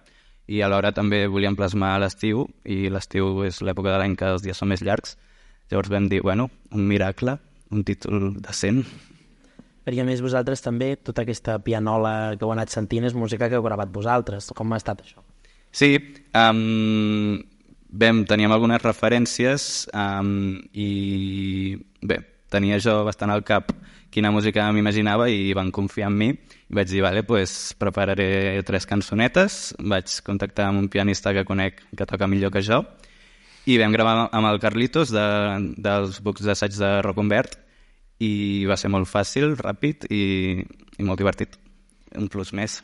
i 0.49 0.63
alhora 0.65 0.93
també 0.97 1.27
volíem 1.29 1.57
plasmar 1.57 1.95
l'estiu, 2.01 2.47
i 2.65 2.89
l'estiu 2.93 3.45
és 3.49 3.61
l'època 3.65 3.93
de 3.93 4.01
l'any 4.01 4.17
que 4.17 4.33
els 4.35 4.45
dies 4.45 4.57
són 4.57 4.73
més 4.73 4.85
llargs. 4.85 5.17
Llavors 5.69 5.93
vam 5.93 6.09
dir, 6.09 6.23
bueno, 6.25 6.49
un 6.73 6.87
miracle, 6.89 7.37
un 7.73 7.85
títol 7.85 8.31
decent. 8.41 8.83
Perquè 9.85 10.05
a 10.05 10.09
més 10.09 10.21
vosaltres 10.25 10.65
també, 10.65 10.95
tota 11.01 11.25
aquesta 11.25 11.59
pianola 11.65 12.35
que 12.37 12.45
heu 12.45 12.53
anat 12.53 12.73
sentint 12.73 13.09
és 13.09 13.17
música 13.17 13.49
que 13.49 13.57
heu 13.57 13.65
gravat 13.65 13.93
vosaltres. 13.93 14.49
Com 14.57 14.73
ha 14.73 14.81
estat 14.81 15.05
això? 15.05 15.25
Sí, 15.73 15.95
um, 16.37 17.37
vam, 17.89 18.25
teníem 18.29 18.53
algunes 18.53 18.83
referències 18.83 19.89
um, 19.93 20.59
i 20.73 21.77
bé, 22.03 22.21
tenia 22.53 22.79
jo 22.83 23.03
bastant 23.07 23.33
al 23.33 23.45
cap 23.47 23.73
quina 24.13 24.33
música 24.33 24.67
m'imaginava 24.73 25.29
i 25.29 25.53
van 25.57 25.71
confiar 25.75 26.09
en 26.09 26.17
mi 26.17 26.31
i 26.33 26.77
vaig 26.77 26.89
dir, 26.91 27.03
vale, 27.05 27.23
pues, 27.25 27.75
prepararé 27.81 28.61
tres 28.69 28.87
cançonetes, 28.89 29.75
vaig 29.81 30.19
contactar 30.25 30.69
amb 30.69 30.83
un 30.85 30.89
pianista 30.93 31.33
que 31.37 31.47
conec 31.49 31.83
que 31.97 32.09
toca 32.09 32.29
millor 32.29 32.53
que 32.53 32.65
jo 32.65 32.83
i 33.69 33.77
vam 33.81 33.93
gravar 33.93 34.29
amb 34.33 34.49
el 34.49 34.61
Carlitos 34.61 35.13
de, 35.13 35.25
dels 35.77 36.23
bucs 36.25 36.45
d'assaig 36.45 36.77
de 36.77 36.93
Humbert 37.17 37.59
i 38.25 38.65
va 38.67 38.77
ser 38.81 38.91
molt 38.91 39.09
fàcil, 39.09 39.55
ràpid 39.61 40.09
i, 40.11 40.65
i 40.99 41.07
molt 41.07 41.21
divertit. 41.21 41.59
Un 42.17 42.31
plus 42.33 42.55
més. 42.57 42.81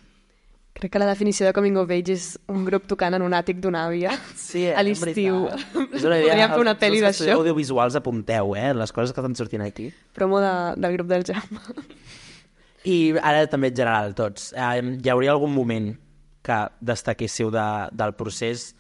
Crec 0.75 0.91
que 0.91 0.99
la 0.99 1.07
definició 1.07 1.47
de 1.47 1.53
Coming 1.55 1.77
of 1.79 1.91
Age 1.95 2.13
és 2.17 2.25
un 2.51 2.65
grup 2.67 2.89
tocant 2.91 3.15
en 3.15 3.23
un 3.23 3.35
àtic 3.37 3.61
d'una 3.63 3.85
àvia 3.87 4.11
Sí, 4.35 4.65
a 4.75 4.83
l'estiu. 4.83 5.45
Podríem 5.93 6.51
fer 6.51 6.61
una 6.61 6.75
pel·li 6.81 6.99
d'això, 7.05 7.29
audiovisuals 7.37 7.95
apunteu, 8.01 8.57
eh? 8.59 8.73
Les 8.75 8.91
coses 8.93 9.13
que 9.15 9.23
estan 9.23 9.37
sortint 9.39 9.63
aquí. 9.63 9.93
promo 10.13 10.41
de, 10.43 10.51
del 10.83 10.97
grup 10.99 11.07
del 11.13 11.23
Jaume. 11.29 11.63
I 12.91 12.97
ara 13.23 13.47
també 13.49 13.71
en 13.71 13.77
general, 13.79 14.15
tots. 14.19 14.51
Eh, 14.53 14.99
hi 14.99 15.09
hauria 15.13 15.31
algun 15.33 15.55
moment 15.55 15.93
que 16.45 16.59
destaquéssiu 16.85 17.49
de, 17.55 17.63
del 17.97 18.13
procés 18.19 18.73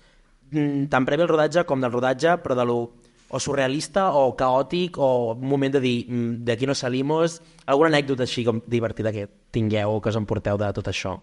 mm, 0.50 0.90
tant 0.92 1.06
previ 1.08 1.24
al 1.24 1.30
rodatge 1.30 1.62
com 1.64 1.80
del 1.80 1.94
rodatge, 1.94 2.34
però 2.44 2.56
de 2.58 2.66
lo 2.68 2.78
o 3.34 3.38
surrealista 3.40 4.10
o 4.18 4.34
caòtic 4.36 4.98
o 5.00 5.32
un 5.32 5.46
moment 5.48 5.72
de 5.78 5.80
dir 5.80 6.04
"Mm, 6.10 6.42
d'aquí 6.44 6.66
no 6.68 6.74
salimos 6.74 7.38
alguna 7.66 7.88
anècdota 7.94 8.26
així 8.26 8.44
com 8.44 8.60
divertida 8.66 9.10
que 9.14 9.24
tingueu 9.50 9.94
o 9.96 10.00
que 10.02 10.10
us 10.12 10.18
emporteu 10.20 10.58
de 10.60 10.68
tot 10.76 10.90
això 10.92 11.14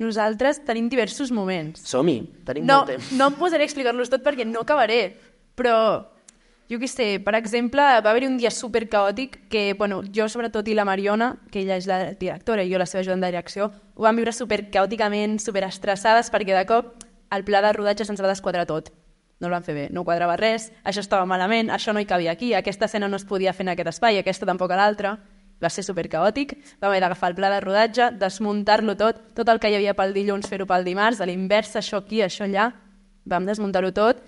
Nosaltres 0.00 0.62
tenim 0.64 0.88
diversos 0.88 1.30
moments. 1.30 1.82
som-hi, 1.84 2.22
tenim 2.48 2.64
No, 2.64 2.80
molt 2.80 2.94
temps 2.94 3.12
no 3.18 3.28
em 3.28 3.36
posaré 3.36 3.66
a 3.66 3.68
explicar-los 3.68 4.08
tot 4.08 4.24
perquè 4.24 4.46
no 4.48 4.64
acabaré, 4.64 5.02
però 5.58 5.76
jo 6.70 6.78
què 6.78 6.86
sé, 6.86 7.08
per 7.18 7.34
exemple, 7.34 7.82
va 7.82 8.12
haver-hi 8.12 8.28
un 8.30 8.38
dia 8.38 8.52
super 8.54 8.84
caòtic 8.88 9.36
que, 9.50 9.74
bueno, 9.74 10.00
jo 10.14 10.28
sobretot 10.30 10.68
i 10.70 10.76
la 10.78 10.86
Mariona, 10.86 11.34
que 11.50 11.64
ella 11.64 11.76
és 11.76 11.88
la 11.90 12.14
directora 12.14 12.62
i 12.62 12.70
jo 12.70 12.78
la 12.78 12.86
seva 12.86 13.02
ajudant 13.02 13.24
de 13.26 13.32
direcció, 13.32 13.68
ho 13.96 14.06
vam 14.06 14.16
viure 14.16 14.32
super 14.32 14.62
caòticament, 14.70 15.40
super 15.42 15.64
estressades 15.66 16.30
perquè 16.30 16.54
de 16.54 16.64
cop 16.70 17.04
el 17.34 17.44
pla 17.44 17.60
de 17.60 17.72
rodatge 17.74 18.06
se'ns 18.06 18.22
va 18.22 18.30
desquadrar 18.30 18.68
tot. 18.70 18.92
No 19.40 19.48
el 19.48 19.54
vam 19.56 19.64
fer 19.66 19.74
bé, 19.74 19.84
no 19.90 20.04
quadrava 20.04 20.36
res, 20.36 20.68
això 20.84 21.02
estava 21.02 21.26
malament, 21.26 21.72
això 21.74 21.92
no 21.96 22.00
hi 22.00 22.06
cabia 22.06 22.32
aquí, 22.36 22.52
aquesta 22.54 22.86
escena 22.86 23.08
no 23.08 23.16
es 23.16 23.24
podia 23.24 23.54
fer 23.56 23.64
en 23.64 23.74
aquest 23.74 23.96
espai, 23.96 24.20
aquesta 24.20 24.46
tampoc 24.46 24.70
a 24.70 24.78
l'altre. 24.80 25.16
Va 25.60 25.68
ser 25.68 25.84
super 25.84 26.06
caòtic, 26.08 26.54
vam 26.80 26.88
haver 26.90 27.02
d'agafar 27.04 27.30
el 27.30 27.36
pla 27.36 27.50
de 27.52 27.60
rodatge, 27.60 28.10
desmuntar-lo 28.16 28.94
tot, 28.96 29.18
tot 29.36 29.48
el 29.52 29.60
que 29.60 29.68
hi 29.68 29.76
havia 29.76 29.94
pel 29.94 30.14
dilluns 30.16 30.48
fer-ho 30.48 30.66
pel 30.66 30.86
dimarts, 30.86 31.20
a 31.20 31.26
l'invers, 31.28 31.74
això 31.76 32.00
aquí, 32.00 32.22
això 32.24 32.46
allà, 32.46 32.70
vam 33.28 33.44
desmuntar-ho 33.46 33.92
tot 33.92 34.22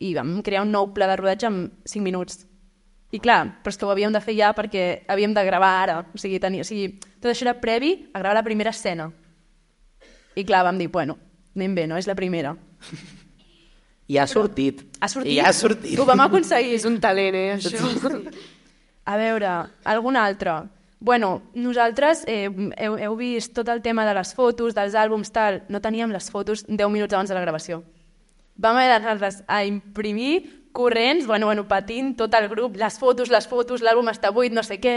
i 0.00 0.14
vam 0.14 0.38
crear 0.42 0.62
un 0.64 0.72
nou 0.72 0.92
pla 0.94 1.08
de 1.10 1.16
rodatge 1.18 1.46
en 1.50 1.58
5 1.84 2.02
minuts. 2.04 2.44
I 3.10 3.20
clar, 3.24 3.40
però 3.64 3.72
és 3.72 3.78
que 3.80 3.86
ho 3.86 3.90
havíem 3.92 4.12
de 4.12 4.20
fer 4.20 4.34
ja 4.36 4.50
perquè 4.56 5.04
havíem 5.08 5.32
de 5.34 5.44
gravar 5.44 5.70
ara. 5.82 5.98
O 6.12 6.18
sigui, 6.20 6.38
tenia, 6.40 6.60
o 6.64 6.68
sigui 6.68 6.98
tot 7.00 7.30
això 7.30 7.46
era 7.46 7.54
previ 7.60 7.94
a 8.12 8.20
gravar 8.20 8.36
la 8.36 8.44
primera 8.44 8.70
escena. 8.70 9.08
I 10.36 10.44
clar, 10.44 10.62
vam 10.68 10.78
dir, 10.78 10.90
bueno, 10.92 11.16
anem 11.56 11.74
bé, 11.74 11.86
no? 11.88 11.96
És 11.96 12.06
la 12.06 12.14
primera. 12.14 12.54
i 14.08 14.16
ha 14.16 14.26
sortit 14.28 14.84
Ha 15.00 15.08
sortit? 15.08 15.32
i 15.32 15.40
ha 15.40 15.50
sortit 15.52 15.98
Ho 15.98 16.04
vam 16.08 16.20
aconseguir. 16.24 16.76
És 16.76 16.84
un 16.88 17.00
talent, 17.00 17.34
eh, 17.34 17.56
això. 17.56 18.20
A 19.08 19.16
veure, 19.16 19.54
algun 19.88 20.16
altre. 20.20 20.58
Bueno, 21.00 21.42
nosaltres 21.54 22.24
eh, 22.26 22.48
heu, 22.50 22.96
heu 22.98 23.16
vist 23.16 23.54
tot 23.54 23.68
el 23.70 23.82
tema 23.82 24.04
de 24.06 24.16
les 24.18 24.32
fotos, 24.34 24.74
dels 24.74 24.96
àlbums, 24.98 25.30
tal. 25.30 25.62
No 25.70 25.80
teníem 25.80 26.10
les 26.10 26.30
fotos 26.30 26.64
10 26.66 26.90
minuts 26.90 27.14
abans 27.14 27.30
de 27.30 27.36
la 27.38 27.44
gravació. 27.44 27.84
Vam 28.58 28.76
haver 28.76 28.90
d'anar-les 28.90 29.44
a 29.46 29.62
imprimir 29.64 30.68
corrents, 30.72 31.26
bueno, 31.26 31.46
bueno, 31.46 31.68
patint 31.68 32.16
tot 32.18 32.34
el 32.34 32.48
grup, 32.50 32.76
les 32.76 32.98
fotos, 32.98 33.30
les 33.30 33.46
fotos, 33.46 33.82
l'àlbum 33.82 34.10
està 34.10 34.32
buit, 34.34 34.52
no 34.52 34.64
sé 34.66 34.80
què. 34.82 34.96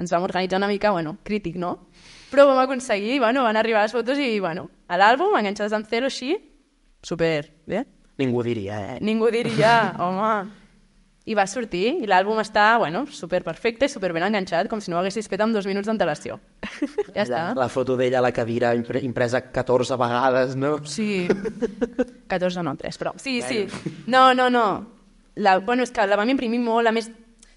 Ens 0.00 0.12
vam 0.12 0.24
organitzar 0.28 0.60
una 0.60 0.68
mica, 0.68 0.92
bueno, 0.92 1.16
crític, 1.24 1.56
no? 1.56 1.88
Però 2.30 2.46
vam 2.46 2.60
aconseguir, 2.62 3.18
bueno, 3.20 3.42
van 3.42 3.56
arribar 3.56 3.82
les 3.82 3.96
fotos 3.96 4.20
i, 4.20 4.38
bueno, 4.40 4.68
a 4.86 5.00
l'àlbum, 5.00 5.34
enganxades 5.40 5.72
en 5.76 5.88
cero, 5.88 6.12
així, 6.12 6.36
super, 7.02 7.50
bé. 7.66 7.86
ningú 8.20 8.42
diria 8.44 8.96
eh? 8.96 8.98
Ningú 9.00 9.30
diria, 9.32 9.94
home... 9.98 10.59
I 11.28 11.34
va 11.36 11.44
sortir, 11.44 11.98
i 12.00 12.06
l'àlbum 12.08 12.38
està, 12.40 12.78
bueno, 12.80 13.02
super 13.12 13.42
perfecte, 13.44 13.90
super 13.92 14.08
ben 14.16 14.24
enganxat, 14.24 14.70
com 14.70 14.80
si 14.80 14.88
no 14.90 14.96
ho 14.96 15.00
haguessis 15.02 15.28
fet 15.28 15.42
amb 15.44 15.52
dos 15.52 15.66
minuts 15.68 15.90
d'antelació. 15.90 16.38
Ja 17.10 17.24
està. 17.26 17.40
la 17.58 17.66
foto 17.68 17.96
d'ella 17.98 18.20
a 18.20 18.24
la 18.24 18.30
cadira 18.32 18.70
impre 18.78 19.00
impresa 19.02 19.40
14 19.50 19.96
vegades 19.98 20.54
no? 20.56 20.76
Sí. 20.86 21.26
14 22.32 22.62
no, 22.64 22.76
3, 22.78 23.00
però... 23.02 23.12
Sí, 23.20 23.40
sí. 23.42 23.64
No, 24.06 24.30
no, 24.32 24.48
no. 24.48 24.64
La, 25.36 25.58
bueno, 25.58 25.84
és 25.84 25.92
que 25.92 26.06
la 26.06 26.16
vam 26.16 26.30
imprimir 26.32 26.62
molt, 26.62 26.88
a 26.88 26.94
més, 26.94 27.10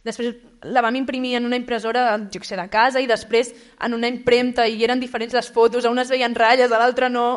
després 0.04 0.36
la 0.68 0.84
vam 0.84 0.98
imprimir 1.00 1.38
en 1.38 1.48
una 1.48 1.60
impressora, 1.60 2.18
jo 2.34 2.42
què 2.42 2.50
sé, 2.50 2.60
de 2.60 2.68
casa, 2.74 3.00
i 3.00 3.08
després 3.08 3.54
en 3.80 3.96
una 3.96 4.12
impremta, 4.12 4.68
i 4.68 4.84
eren 4.84 5.00
diferents 5.00 5.38
les 5.38 5.50
fotos, 5.54 5.86
a 5.86 5.94
una 5.94 6.04
es 6.04 6.12
veien 6.12 6.36
ratlles, 6.36 6.72
a 6.72 6.82
l'altra 6.82 7.12
no... 7.14 7.28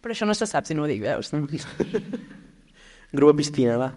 Però 0.00 0.16
això 0.16 0.28
no 0.28 0.36
se 0.36 0.48
sap 0.48 0.64
si 0.68 0.76
no 0.76 0.84
ho 0.84 0.88
dic, 0.88 1.04
veus? 1.04 1.32
grup 3.14 3.34
a 3.34 3.38
piscina, 3.42 3.76
va 3.80 3.92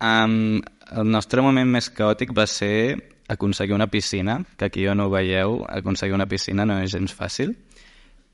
Um, 0.00 0.60
el 0.90 1.10
nostre 1.12 1.42
moment 1.44 1.68
més 1.68 1.90
caòtic 1.92 2.32
va 2.36 2.46
ser 2.48 2.96
aconseguir 3.30 3.76
una 3.76 3.90
piscina, 3.92 4.40
que 4.56 4.66
aquí 4.66 4.84
jo 4.86 4.94
no 4.96 5.06
ho 5.06 5.12
veieu, 5.12 5.60
aconseguir 5.68 6.16
una 6.16 6.26
piscina 6.26 6.66
no 6.66 6.80
és 6.82 6.90
gens 6.90 7.14
fàcil. 7.14 7.54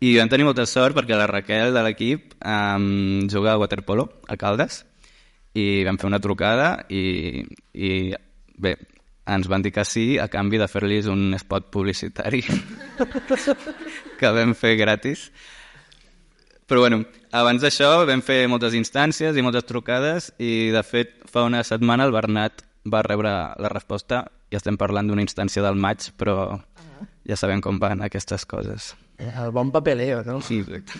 I 0.00 0.16
vam 0.18 0.28
tenir 0.28 0.44
molta 0.44 0.66
sort 0.68 0.96
perquè 0.96 1.16
la 1.16 1.28
Raquel 1.28 1.72
de 1.74 1.82
l'equip 1.84 2.34
um, 2.40 3.26
juga 3.32 3.54
a 3.54 3.60
waterpolo 3.60 4.10
a 4.28 4.36
Caldes 4.36 4.82
i 5.56 5.84
vam 5.86 5.96
fer 5.96 6.10
una 6.10 6.20
trucada 6.20 6.84
i, 6.92 7.40
i 7.72 7.90
bé, 8.60 8.74
ens 9.26 9.48
van 9.48 9.64
dir 9.64 9.72
que 9.72 9.84
sí 9.88 10.18
a 10.20 10.28
canvi 10.28 10.60
de 10.60 10.68
fer-los 10.68 11.08
un 11.08 11.32
spot 11.40 11.70
publicitari 11.72 12.42
que 14.20 14.32
vam 14.36 14.52
fer 14.54 14.76
gratis. 14.76 15.30
Però 16.66 16.82
bueno, 16.82 17.04
abans 17.30 17.62
d'això 17.62 18.04
vam 18.08 18.22
fer 18.26 18.40
moltes 18.50 18.74
instàncies 18.74 19.36
i 19.38 19.42
moltes 19.44 19.68
trucades 19.68 20.32
i 20.42 20.72
de 20.74 20.82
fet 20.82 21.12
fa 21.30 21.44
una 21.46 21.62
setmana 21.62 22.08
el 22.08 22.14
Bernat 22.14 22.64
va 22.90 23.04
rebre 23.06 23.30
la 23.62 23.70
resposta 23.70 24.24
i 24.50 24.58
estem 24.58 24.78
parlant 24.78 25.06
d'una 25.06 25.22
instància 25.22 25.62
del 25.62 25.78
maig, 25.78 26.08
però 26.18 26.56
ja 27.26 27.38
sabem 27.38 27.62
com 27.62 27.78
van 27.82 28.02
aquestes 28.02 28.46
coses. 28.46 28.94
el 29.18 29.52
bon 29.52 29.70
papeleo 29.70 30.24
no? 30.26 30.40
Sí, 30.40 30.60
exacte. 30.60 30.98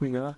Vinga, 0.00 0.30
va. 0.30 0.32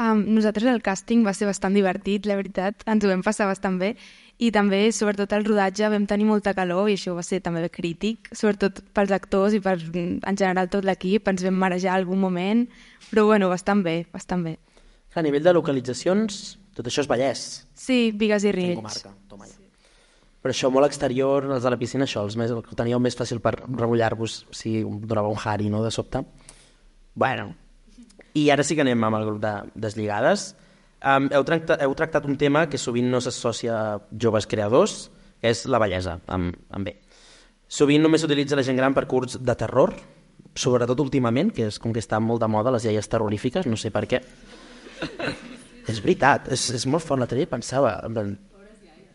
Um, 0.00 0.22
nosaltres 0.32 0.70
el 0.70 0.80
càsting 0.80 1.26
va 1.26 1.34
ser 1.36 1.44
bastant 1.50 1.74
divertit, 1.76 2.24
la 2.24 2.38
veritat, 2.38 2.86
ens 2.88 3.04
ho 3.04 3.10
vam 3.10 3.20
passar 3.26 3.50
bastant 3.50 3.76
bé 3.82 3.96
i 4.40 4.48
també, 4.54 4.86
sobretot 4.96 5.32
el 5.36 5.44
rodatge, 5.44 5.88
vam 5.92 6.06
tenir 6.08 6.24
molta 6.28 6.54
calor 6.56 6.88
i 6.88 6.96
això 6.96 7.12
va 7.16 7.24
ser 7.26 7.42
també 7.44 7.66
crític, 7.68 8.30
sobretot 8.32 8.80
pels 8.96 9.12
actors 9.12 9.52
i 9.56 9.60
per, 9.60 9.76
en 9.76 10.38
general 10.40 10.70
tot 10.72 10.86
l'equip, 10.88 11.28
ens 11.28 11.44
vam 11.44 11.58
marejar 11.60 11.98
algun 11.98 12.22
moment, 12.22 12.64
però 13.10 13.26
bueno, 13.28 13.50
bastant 13.52 13.84
bé, 13.84 14.06
bastant 14.12 14.46
bé. 14.46 14.56
A 15.14 15.22
nivell 15.26 15.44
de 15.44 15.52
localitzacions, 15.52 16.40
tot 16.76 16.86
això 16.88 17.04
és 17.04 17.10
Vallès, 17.10 17.46
Sí, 17.74 18.12
Vigues 18.16 18.44
i 18.44 18.52
fent 18.52 18.56
Riells. 18.56 18.80
comarca, 18.80 19.12
toma 19.28 19.48
ja. 19.48 19.58
Però 20.40 20.54
això 20.54 20.70
molt 20.72 20.86
exterior, 20.86 21.44
els 21.52 21.64
de 21.66 21.70
la 21.70 21.76
piscina, 21.76 22.06
això, 22.08 22.22
els 22.24 22.36
més, 22.40 22.50
el 22.50 22.62
que 22.64 22.76
teníeu 22.76 23.00
més 23.02 23.16
fàcil 23.18 23.42
per 23.44 23.58
remullar-vos 23.60 24.46
si 24.56 24.78
donava 24.82 25.28
un 25.28 25.36
hari, 25.36 25.68
no?, 25.68 25.82
de 25.84 25.90
sobte. 25.92 26.22
Bueno, 27.14 27.50
i 28.32 28.48
ara 28.48 28.64
sí 28.64 28.76
que 28.78 28.80
anem 28.86 29.04
amb 29.04 29.18
el 29.18 29.26
grup 29.26 29.42
de 29.42 29.52
deslligades. 29.74 30.54
Um, 31.00 31.30
heu, 31.32 31.44
tractat, 31.48 31.80
heu 31.80 31.94
tractat 31.96 32.26
un 32.28 32.36
tema 32.36 32.66
que 32.68 32.78
sovint 32.78 33.08
no 33.08 33.22
s'associa 33.24 33.76
a 33.76 33.98
joves 34.20 34.46
creadors, 34.46 35.06
que 35.40 35.48
és 35.48 35.64
la 35.72 35.80
bellesa, 35.80 36.18
amb, 36.28 36.58
amb 36.68 36.90
bé. 36.90 36.98
Sovint 37.70 38.02
només 38.04 38.20
s'utilitza 38.20 38.58
la 38.58 38.64
gent 38.66 38.76
gran 38.76 38.92
per 38.96 39.06
curts 39.08 39.38
de 39.40 39.54
terror, 39.56 39.94
sobretot 40.58 41.00
últimament, 41.00 41.54
que 41.56 41.70
és 41.70 41.78
com 41.80 41.94
que 41.94 42.02
està 42.02 42.20
molt 42.20 42.42
de 42.42 42.50
moda 42.52 42.74
les 42.74 42.84
iaies 42.84 43.08
terrorífiques, 43.08 43.68
no 43.70 43.78
sé 43.80 43.92
per 43.94 44.04
què. 44.10 44.20
és 45.90 46.02
veritat, 46.04 46.50
és, 46.52 46.66
és 46.76 46.84
molt 46.86 47.06
fort, 47.06 47.22
l'altre 47.22 47.40
dia 47.40 47.48
pensava, 47.48 47.96
en 48.04 48.16
plan, 48.18 48.36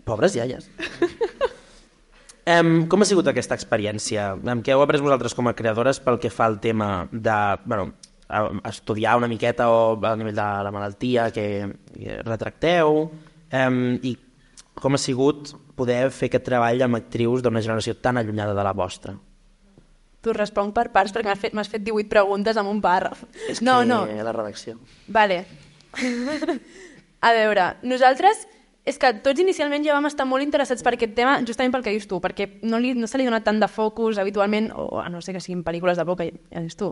pobres 0.08 0.38
iaies. 0.40 0.72
Um, 2.46 2.84
com 2.86 3.02
ha 3.02 3.06
sigut 3.10 3.26
aquesta 3.26 3.56
experiència? 3.58 4.28
Um, 4.38 4.60
què 4.62 4.76
heu 4.76 4.84
après 4.84 5.02
vosaltres 5.02 5.34
com 5.34 5.48
a 5.50 5.56
creadores 5.58 5.98
pel 5.98 6.20
que 6.22 6.30
fa 6.30 6.46
al 6.46 6.60
tema 6.62 7.08
de 7.10 7.38
bueno, 7.66 7.96
estudiar 8.66 9.18
una 9.18 9.28
miqueta 9.28 9.70
o 9.70 10.00
a 10.02 10.16
nivell 10.18 10.36
de 10.36 10.48
la 10.66 10.72
malaltia 10.74 11.30
que, 11.32 11.46
retracteu? 12.26 13.06
Um, 13.54 14.00
I 14.02 14.16
com 14.76 14.98
ha 14.98 15.00
sigut 15.00 15.54
poder 15.76 16.10
fer 16.12 16.30
aquest 16.32 16.48
treball 16.50 16.82
amb 16.86 17.00
actrius 17.00 17.44
d'una 17.44 17.62
generació 17.64 17.96
tan 18.02 18.18
allunyada 18.18 18.56
de 18.58 18.66
la 18.66 18.74
vostra? 18.74 19.16
T'ho 20.26 20.34
responc 20.34 20.74
per 20.74 20.90
parts 20.92 21.14
perquè 21.14 21.30
m'has 21.30 21.70
fet, 21.70 21.78
fet 21.78 21.86
18 21.86 22.10
preguntes 22.10 22.58
amb 22.58 22.72
un 22.72 22.82
pàrraf. 22.82 23.22
És 23.52 23.62
no, 23.62 23.80
que 23.84 23.90
no. 23.92 24.02
la 24.08 24.34
redacció. 24.34 24.80
Vale. 25.08 25.44
A 27.26 27.32
veure, 27.34 27.76
nosaltres 27.86 28.48
és 28.86 29.00
que 29.02 29.10
tots 29.26 29.42
inicialment 29.42 29.86
ja 29.86 29.96
vam 29.96 30.06
estar 30.06 30.28
molt 30.30 30.46
interessats 30.46 30.86
per 30.86 30.94
aquest 30.94 31.16
tema 31.18 31.40
justament 31.46 31.74
pel 31.74 31.86
que 31.86 31.94
dius 31.94 32.06
tu, 32.10 32.20
perquè 32.22 32.48
no, 32.70 32.78
li, 32.82 32.94
no 32.94 33.10
se 33.10 33.18
li 33.18 33.26
dona 33.26 33.42
tant 33.46 33.62
de 33.62 33.70
focus 33.70 34.20
habitualment, 34.22 34.70
o 34.78 35.02
a 35.02 35.08
no 35.10 35.24
sé 35.26 35.34
que 35.34 35.42
siguin 35.42 35.64
pel·lícules 35.66 35.98
de 35.98 36.06
por, 36.06 36.20
que 36.20 36.30
ja 36.34 36.62
dius 36.62 36.78
tu, 36.78 36.92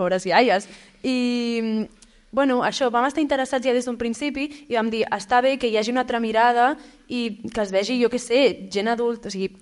pobres 0.00 0.26
iaies. 0.26 0.66
I, 1.04 1.86
bueno, 2.32 2.60
això, 2.66 2.90
vam 2.90 3.06
estar 3.08 3.22
interessats 3.22 3.66
ja 3.66 3.74
des 3.76 3.88
d'un 3.88 3.98
principi 4.00 4.48
i 4.68 4.78
vam 4.78 4.90
dir, 4.90 5.04
està 5.12 5.42
bé 5.44 5.56
que 5.60 5.68
hi 5.70 5.76
hagi 5.76 5.92
una 5.92 6.04
altra 6.06 6.20
mirada 6.22 6.72
i 7.08 7.42
que 7.52 7.64
es 7.64 7.74
vegi, 7.74 8.00
jo 8.02 8.10
què 8.10 8.20
sé, 8.22 8.44
gent 8.72 8.90
adulta, 8.90 9.28
o 9.28 9.34
sigui, 9.34 9.52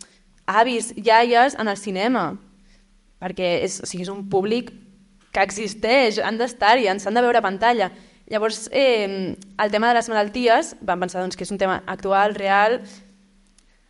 avis, 0.48 0.92
iaies 0.96 1.58
en 1.60 1.68
el 1.68 1.76
cinema, 1.76 2.30
perquè 3.20 3.58
és, 3.66 3.80
o 3.82 3.88
sigui, 3.88 4.06
és 4.06 4.12
un 4.12 4.28
públic 4.30 4.70
que 5.34 5.44
existeix, 5.44 6.22
han 6.24 6.38
d'estar-hi, 6.40 6.88
ens 6.88 7.06
han 7.06 7.18
de 7.18 7.24
veure 7.24 7.40
a 7.40 7.44
pantalla. 7.44 7.90
Llavors, 8.28 8.68
eh, 8.72 9.36
el 9.36 9.70
tema 9.72 9.88
de 9.88 9.96
les 9.96 10.08
malalties, 10.08 10.74
vam 10.84 11.00
pensar 11.04 11.22
doncs, 11.22 11.36
que 11.36 11.44
és 11.44 11.52
un 11.52 11.60
tema 11.60 11.82
actual, 11.86 12.34
real, 12.36 12.80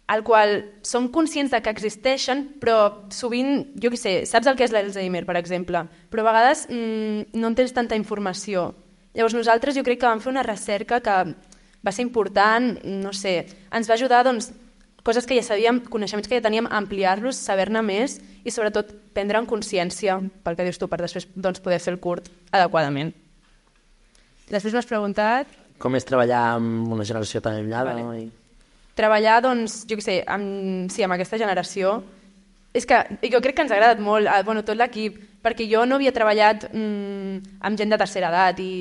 al 0.08 0.24
qual 0.24 0.64
som 0.82 1.10
conscients 1.12 1.52
de 1.52 1.60
que 1.60 1.70
existeixen, 1.70 2.46
però 2.62 3.04
sovint, 3.12 3.66
jo 3.76 3.90
què 3.92 3.98
sé, 4.00 4.12
saps 4.26 4.48
el 4.48 4.56
que 4.56 4.64
és 4.64 4.72
l'Alzheimer, 4.72 5.26
per 5.28 5.36
exemple, 5.36 5.84
però 6.08 6.24
a 6.24 6.30
vegades 6.30 6.64
mm, 6.70 7.36
no 7.36 7.50
en 7.50 7.56
tens 7.58 7.76
tanta 7.76 7.98
informació. 7.98 8.70
Llavors 9.12 9.36
nosaltres 9.36 9.76
jo 9.76 9.84
crec 9.84 10.00
que 10.00 10.08
vam 10.08 10.22
fer 10.24 10.32
una 10.32 10.46
recerca 10.46 11.02
que 11.04 11.18
va 11.84 11.92
ser 11.92 12.06
important, 12.06 12.78
no 12.88 13.12
sé, 13.12 13.42
ens 13.68 13.90
va 13.90 13.98
ajudar 14.00 14.22
doncs, 14.24 14.48
coses 15.04 15.28
que 15.28 15.36
ja 15.36 15.44
sabíem, 15.44 15.82
coneixements 15.92 16.28
que 16.28 16.40
ja 16.40 16.46
teníem, 16.48 16.70
ampliar-los, 16.72 17.36
saber-ne 17.36 17.84
més 17.84 18.16
i 18.48 18.52
sobretot 18.52 18.96
prendre 19.12 19.44
en 19.44 19.46
consciència, 19.48 20.18
pel 20.44 20.56
que 20.56 20.66
dius 20.66 20.80
tu, 20.80 20.88
per 20.88 21.02
després 21.04 21.28
doncs, 21.36 21.60
poder 21.60 21.82
fer 21.84 21.92
el 21.92 22.00
curt 22.00 22.32
adequadament. 22.48 23.12
Després 24.48 24.72
m'has 24.72 24.88
preguntat... 24.88 25.52
Com 25.78 25.94
és 26.00 26.08
treballar 26.08 26.56
amb 26.56 26.88
una 26.96 27.04
generació 27.04 27.44
tan 27.44 27.60
enllada? 27.60 27.92
Vale. 27.92 28.08
Vale. 28.08 28.22
I... 28.24 28.47
treballar, 28.98 29.40
doncs, 29.44 29.84
jo 29.88 29.98
què 29.98 30.04
sé, 30.04 30.20
amb, 30.26 30.90
sí, 30.92 31.06
amb 31.06 31.14
aquesta 31.16 31.38
generació, 31.40 32.00
és 32.76 32.86
que 32.86 32.98
jo 33.32 33.40
crec 33.42 33.56
que 33.56 33.64
ens 33.64 33.72
ha 33.72 33.78
agradat 33.78 34.00
molt, 34.02 34.28
eh, 34.28 34.42
bueno, 34.46 34.64
tot 34.66 34.78
l'equip, 34.78 35.18
perquè 35.42 35.66
jo 35.70 35.84
no 35.86 35.96
havia 35.96 36.14
treballat 36.14 36.68
mm, 36.72 37.58
amb 37.64 37.78
gent 37.78 37.94
de 37.94 37.98
tercera 38.00 38.30
edat 38.32 38.60
i 38.60 38.72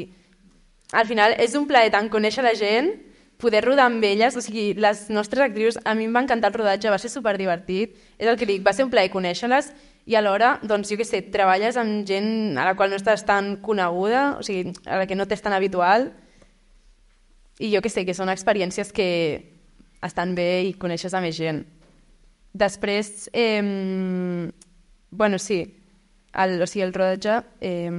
al 0.97 1.07
final 1.07 1.35
és 1.39 1.55
un 1.59 1.67
plaer 1.67 1.91
tant 1.93 2.09
conèixer 2.11 2.43
la 2.43 2.55
gent, 2.57 2.91
poder 3.37 3.61
rodar 3.63 3.85
amb 3.85 4.03
elles, 4.03 4.35
o 4.35 4.41
sigui, 4.41 4.71
les 4.73 5.07
nostres 5.13 5.45
actrius, 5.45 5.77
a 5.85 5.93
mi 5.93 6.07
em 6.07 6.15
va 6.15 6.23
encantar 6.25 6.49
el 6.49 6.57
rodatge, 6.57 6.89
va 6.89 6.97
ser 7.01 7.11
superdivertit, 7.13 7.93
és 8.17 8.27
el 8.27 8.37
que 8.39 8.47
dic, 8.49 8.63
va 8.65 8.73
ser 8.73 8.87
un 8.87 8.93
plaer 8.93 9.11
conèixer-les 9.13 9.69
i 10.07 10.15
alhora, 10.17 10.55
doncs, 10.63 10.89
jo 10.89 10.97
què 10.97 11.05
sé, 11.05 11.21
treballes 11.33 11.77
amb 11.77 12.07
gent 12.07 12.57
a 12.57 12.65
la 12.65 12.73
qual 12.79 12.89
no 12.89 12.97
estàs 12.97 13.25
tan 13.27 13.57
coneguda, 13.61 14.37
o 14.39 14.45
sigui, 14.47 14.73
a 14.87 15.03
la 15.03 15.05
que 15.09 15.19
no 15.19 15.27
t'és 15.27 15.43
tan 15.43 15.53
habitual, 15.53 16.09
i 17.59 17.69
jo 17.73 17.81
que 17.83 17.91
sé, 17.93 18.05
que 18.07 18.15
són 18.17 18.31
experiències 18.33 18.93
que 18.93 19.09
estan 20.03 20.35
bé 20.35 20.63
i 20.67 20.73
coneixes 20.77 21.13
a 21.13 21.21
més 21.23 21.37
gent. 21.37 21.63
Després, 22.57 23.29
eh, 23.33 23.61
bueno, 25.11 25.39
sí, 25.39 25.61
el, 26.33 26.61
o 26.61 26.67
sigui, 26.67 26.85
el 26.87 26.93
rodatge... 26.93 27.41
Eh, 27.61 27.91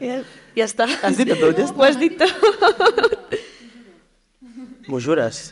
Ja, 0.00 0.20
ja 0.56 0.64
està. 0.64 0.86
Has 1.04 1.18
dit 1.18 1.30
tot, 1.34 1.50
ja 1.58 1.66
està? 1.66 1.74
Ho 1.76 1.84
has 1.86 1.98
dit 2.00 2.14
tot. 2.20 3.34
M'ho 4.88 5.00
jures? 5.04 5.48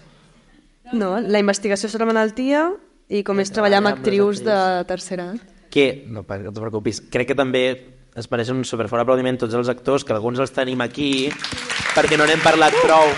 No, 0.95 1.17
la 1.21 1.43
investigació 1.43 1.91
sobre 1.91 2.07
la 2.07 2.15
malaltia 2.15 2.69
i 3.11 3.23
com 3.27 3.43
és 3.43 3.51
treballar 3.53 3.83
amb 3.83 3.91
actrius 3.91 4.41
de 4.47 4.57
tercera 4.89 5.33
edat. 5.33 5.53
Que, 5.75 6.07
no, 6.09 6.23
no 6.23 6.53
te 6.55 6.63
preocupis, 6.63 7.03
crec 7.13 7.33
que 7.33 7.39
també 7.39 7.65
es 8.17 8.31
mereixen 8.33 8.57
un 8.57 8.65
superfort 8.65 9.03
aplaudiment 9.03 9.37
tots 9.43 9.55
els 9.59 9.69
actors, 9.69 10.07
que 10.07 10.15
alguns 10.15 10.41
els 10.41 10.55
tenim 10.55 10.81
aquí, 10.81 11.29
perquè 11.97 12.19
no 12.21 12.27
n'hem 12.29 12.43
parlat 12.45 12.77
prou, 12.85 13.09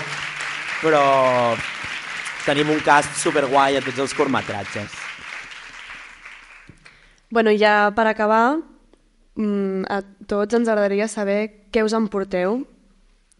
però 0.79 1.03
tenim 2.45 2.71
un 2.71 2.79
cast 2.79 3.17
superguai 3.19 3.75
a 3.75 3.83
tots 3.83 3.99
els 3.99 4.15
curtmetratges. 4.15 4.93
Bueno, 7.29 7.51
ja 7.51 7.91
per 7.95 8.07
acabar, 8.07 8.57
mm, 9.35 9.83
a 9.91 9.99
tots 10.25 10.55
ens 10.55 10.71
agradaria 10.71 11.07
saber 11.07 11.67
què 11.71 11.83
us 11.83 11.93
emporteu 11.93 12.63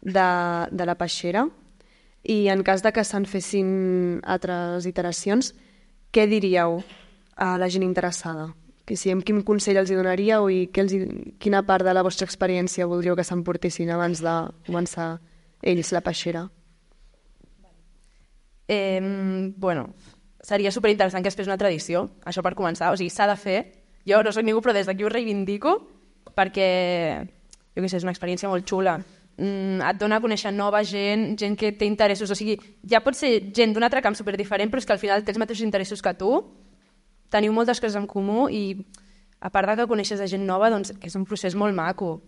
de, 0.01 0.29
de 0.71 0.85
la 0.85 0.97
peixera 0.99 1.47
i 2.23 2.49
en 2.49 2.61
cas 2.63 2.83
de 2.83 2.91
que 2.91 3.03
se'n 3.07 3.25
fessin 3.25 4.19
altres 4.27 4.85
iteracions, 4.85 5.53
què 6.11 6.27
diríeu 6.27 6.83
a 7.39 7.55
la 7.57 7.69
gent 7.69 7.87
interessada? 7.87 8.51
Que 8.85 8.97
si, 8.97 9.13
quin 9.23 9.41
consell 9.47 9.79
els 9.79 9.89
hi 9.89 9.95
donaríeu 9.95 10.49
i 10.51 10.67
què 10.73 10.83
els 10.83 10.93
hi, 10.93 11.01
quina 11.39 11.63
part 11.63 11.85
de 11.85 11.93
la 11.93 12.03
vostra 12.03 12.27
experiència 12.27 12.89
voldríeu 12.89 13.15
que 13.15 13.23
s'emportessin 13.23 13.89
abans 13.95 14.21
de 14.25 14.35
començar 14.67 15.19
ells 15.61 15.91
la 15.91 16.01
peixera? 16.01 16.47
eh, 18.69 19.51
bueno, 19.57 19.95
seria 20.39 20.71
superinteressant 20.71 21.25
que 21.25 21.27
es 21.33 21.35
fes 21.35 21.49
una 21.49 21.57
tradició, 21.57 22.05
això 22.23 22.43
per 22.45 22.53
començar, 22.55 22.93
o 22.93 22.97
sigui, 22.99 23.09
s'ha 23.11 23.27
de 23.27 23.35
fer. 23.35 23.59
Jo 24.07 24.21
no 24.23 24.31
soc 24.31 24.45
ningú, 24.45 24.61
però 24.63 24.75
des 24.77 24.87
d'aquí 24.87 25.03
ho 25.03 25.09
reivindico, 25.09 25.73
perquè, 26.37 26.69
jo 27.75 27.81
què 27.81 27.89
sé, 27.89 27.97
és 27.97 28.05
una 28.05 28.13
experiència 28.13 28.47
molt 28.47 28.69
xula. 28.69 28.99
Mm, 29.39 29.81
et 29.89 29.99
dona 29.99 30.19
a 30.19 30.23
conèixer 30.23 30.53
nova 30.53 30.83
gent, 30.85 31.33
gent 31.39 31.57
que 31.57 31.73
té 31.73 31.89
interessos, 31.89 32.29
o 32.29 32.37
sigui, 32.37 32.59
ja 32.87 33.01
pot 33.01 33.17
ser 33.17 33.49
gent 33.55 33.73
d'un 33.73 33.83
altre 33.87 34.03
camp 34.05 34.15
superdiferent, 34.15 34.69
però 34.69 34.83
és 34.83 34.87
que 34.87 34.95
al 34.95 35.01
final 35.01 35.25
té 35.25 35.33
els 35.33 35.41
mateixos 35.41 35.65
interessos 35.65 36.05
que 36.05 36.13
tu, 36.13 36.31
teniu 37.33 37.53
moltes 37.53 37.81
coses 37.81 37.97
en 37.97 38.05
comú 38.07 38.47
i 38.53 38.77
a 39.41 39.49
part 39.49 39.69
de 39.69 39.79
que 39.79 39.89
coneixes 39.89 40.21
a 40.21 40.27
gent 40.29 40.45
nova, 40.45 40.69
doncs 40.69 40.93
és 41.01 41.15
un 41.15 41.25
procés 41.25 41.55
molt 41.55 41.73
maco 41.73 42.19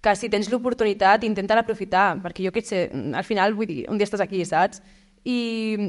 que 0.00 0.14
si 0.14 0.30
tens 0.30 0.48
l'oportunitat 0.52 1.24
intenta 1.26 1.56
l'aprofitar, 1.58 2.20
perquè 2.22 2.46
jo 2.46 2.52
què 2.54 2.62
sé, 2.64 2.86
al 2.92 3.26
final 3.26 3.54
vull 3.58 3.68
dir, 3.70 3.84
un 3.90 3.98
dia 3.98 4.06
estàs 4.06 4.22
aquí, 4.22 4.44
saps? 4.46 4.82
I 5.26 5.38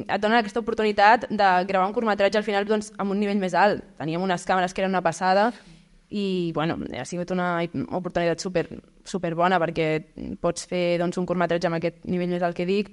et 0.02 0.22
donen 0.22 0.39
aquesta 0.39 0.60
oportunitat 0.63 1.28
de 1.30 1.50
gravar 1.69 1.88
un 1.88 1.93
curtmetratge 1.93 2.39
al 2.39 2.48
final 2.48 2.65
doncs, 2.67 2.89
amb 2.98 3.13
un 3.13 3.19
nivell 3.22 3.39
més 3.39 3.54
alt. 3.54 3.86
Teníem 4.00 4.24
unes 4.26 4.45
càmeres 4.48 4.74
que 4.74 4.82
eren 4.82 4.95
una 4.95 5.06
passada 5.06 5.52
i 6.10 6.52
bueno, 6.56 6.80
ha 6.98 7.06
sigut 7.06 7.30
una 7.32 7.60
oportunitat 7.93 8.41
super, 8.41 8.65
super 9.06 9.36
bona 9.38 9.60
perquè 9.62 9.88
pots 10.41 10.65
fer 10.65 10.98
doncs, 10.98 11.22
un 11.22 11.30
curtmetratge 11.30 11.69
amb 11.69 11.78
aquest 11.78 12.02
nivell 12.10 12.34
més 12.34 12.43
alt 12.43 12.58
que 12.58 12.65
dic 12.65 12.89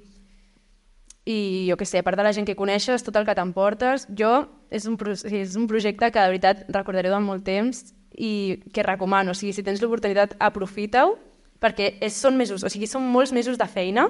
i 1.26 1.66
jo 1.66 1.74
que 1.80 1.88
sé, 1.88 1.98
a 1.98 2.06
part 2.06 2.20
de 2.20 2.22
la 2.22 2.30
gent 2.36 2.46
que 2.46 2.54
coneixes, 2.54 3.02
tot 3.02 3.16
el 3.18 3.24
que 3.26 3.34
t'emportes, 3.34 4.04
jo 4.14 4.44
és 4.70 4.84
un, 4.86 4.94
és 5.26 5.56
un 5.58 5.66
projecte 5.66 6.12
que 6.12 6.22
de 6.22 6.30
veritat 6.30 6.68
recordaré 6.70 7.10
durant 7.10 7.24
molt 7.26 7.42
temps 7.48 7.82
i 8.16 8.62
que 8.72 8.82
recomano, 8.82 9.32
o 9.32 9.36
sigui, 9.36 9.52
si 9.52 9.64
tens 9.64 9.82
l'oportunitat, 9.84 10.34
aprofita-ho, 10.40 11.16
perquè 11.60 11.96
és, 12.04 12.16
són 12.16 12.36
mesos, 12.36 12.64
o 12.64 12.72
sigui, 12.72 12.88
són 12.88 13.04
molts 13.12 13.32
mesos 13.36 13.60
de 13.60 13.68
feina, 13.68 14.08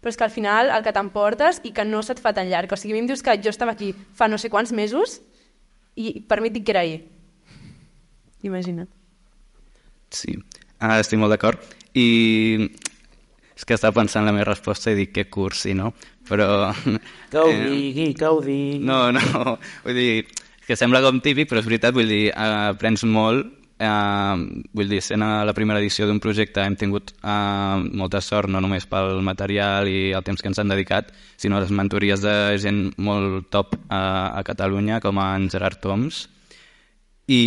però 0.00 0.12
és 0.12 0.16
que 0.16 0.24
al 0.24 0.32
final 0.32 0.70
el 0.72 0.84
que 0.84 0.94
t'emportes 0.96 1.60
i 1.68 1.74
que 1.76 1.84
no 1.84 2.00
se't 2.02 2.22
fa 2.24 2.32
tan 2.36 2.48
llarg. 2.48 2.72
O 2.72 2.78
sigui, 2.80 2.94
a 2.94 2.96
mi 2.96 3.04
em 3.04 3.10
dius 3.10 3.22
que 3.22 3.36
jo 3.42 3.52
estava 3.52 3.76
aquí 3.76 3.92
fa 4.16 4.30
no 4.32 4.38
sé 4.40 4.48
quants 4.48 4.72
mesos 4.72 5.18
i 5.94 6.22
per 6.24 6.40
mi 6.40 6.48
et 6.48 6.56
dic 6.56 6.64
que 6.64 6.72
era 6.72 6.84
ahir. 6.86 7.02
Imagina't. 8.46 8.88
Sí, 10.10 10.38
ah, 10.80 10.96
estic 10.98 11.20
molt 11.20 11.36
d'acord. 11.36 11.60
I 11.92 12.70
és 13.60 13.66
que 13.68 13.76
estava 13.76 13.98
pensant 13.98 14.24
en 14.24 14.30
la 14.30 14.32
meva 14.38 14.48
resposta 14.48 14.88
i 14.88 14.96
dic 14.96 15.12
que 15.12 15.26
cursi, 15.28 15.74
no? 15.76 15.92
Però... 16.30 16.70
Que 17.30 17.42
ho 17.42 17.50
digui, 17.52 18.14
que 18.16 18.30
ho 18.30 18.40
digui. 18.40 18.78
No, 18.80 19.10
no, 19.12 19.58
vull 19.84 19.98
dir, 20.00 20.24
que 20.66 20.76
sembla 20.76 21.02
com 21.04 21.22
típic, 21.22 21.48
però 21.50 21.62
és 21.62 21.68
veritat, 21.68 21.94
vull 21.96 22.08
dir, 22.10 22.28
eh, 22.30 22.50
aprens 22.74 23.04
molt, 23.04 23.48
eh, 23.80 24.66
vull 24.76 24.88
dir, 24.88 25.00
sent 25.02 25.22
a 25.24 25.44
la 25.44 25.54
primera 25.56 25.80
edició 25.80 26.06
d'un 26.06 26.20
projecte 26.20 26.62
hem 26.62 26.76
tingut 26.76 27.14
eh, 27.22 27.76
molta 28.02 28.20
sort, 28.20 28.50
no 28.52 28.60
només 28.60 28.86
pel 28.86 29.22
material 29.26 29.88
i 29.88 30.12
el 30.16 30.26
temps 30.26 30.42
que 30.42 30.50
ens 30.52 30.60
han 30.60 30.72
dedicat, 30.72 31.12
sinó 31.40 31.60
les 31.60 31.72
mentories 31.72 32.20
de 32.20 32.34
gent 32.60 32.90
molt 32.98 33.48
top 33.50 33.74
eh, 33.76 33.94
a 33.96 34.42
Catalunya, 34.46 35.00
com 35.00 35.18
en 35.22 35.48
Gerard 35.50 35.80
Toms, 35.80 36.26
i, 37.30 37.42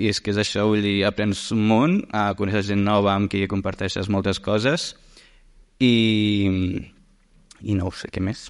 i 0.00 0.08
és 0.08 0.20
que 0.24 0.32
és 0.32 0.40
això, 0.40 0.64
vull 0.70 0.82
dir, 0.84 1.02
aprens 1.04 1.50
un 1.54 1.66
munt, 1.68 2.00
eh, 2.08 2.30
coneixes 2.38 2.70
gent 2.72 2.82
nova 2.84 3.14
amb 3.14 3.30
qui 3.30 3.46
comparteixes 3.50 4.08
moltes 4.08 4.40
coses 4.40 4.94
i, 5.80 5.92
i 7.60 7.76
no 7.76 7.88
ho 7.88 7.92
sé 7.94 8.10
què 8.12 8.22
més. 8.24 8.48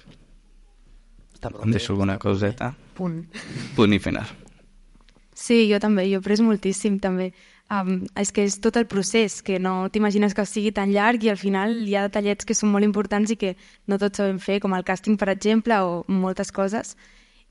Està 1.35 1.51
Em 1.63 1.73
deixo 1.73 1.93
alguna 1.95 2.17
coseta. 2.21 2.71
Punt. 3.01 3.25
Punt 3.73 3.97
i 3.97 3.99
final. 3.99 4.29
Sí, 5.33 5.65
jo 5.71 5.79
també, 5.81 6.05
jo 6.05 6.19
he 6.19 6.21
après 6.21 6.37
moltíssim 6.45 6.99
també. 7.01 7.31
Um, 7.71 8.01
és 8.19 8.33
que 8.35 8.43
és 8.43 8.57
tot 8.59 8.75
el 8.77 8.85
procés, 8.91 9.39
que 9.41 9.55
no 9.57 9.87
t'imagines 9.89 10.35
que 10.35 10.43
sigui 10.45 10.73
tan 10.75 10.91
llarg 10.91 11.23
i 11.23 11.31
al 11.31 11.39
final 11.39 11.71
hi 11.87 11.95
ha 11.95 12.03
detallets 12.09 12.45
que 12.45 12.57
són 12.57 12.69
molt 12.73 12.85
importants 12.85 13.31
i 13.31 13.37
que 13.39 13.55
no 13.87 13.97
tots 13.97 14.19
sabem 14.19 14.41
fer, 14.43 14.59
com 14.59 14.75
el 14.75 14.83
càsting, 14.83 15.15
per 15.17 15.31
exemple, 15.31 15.79
o 15.79 16.03
moltes 16.11 16.51
coses. 16.51 16.97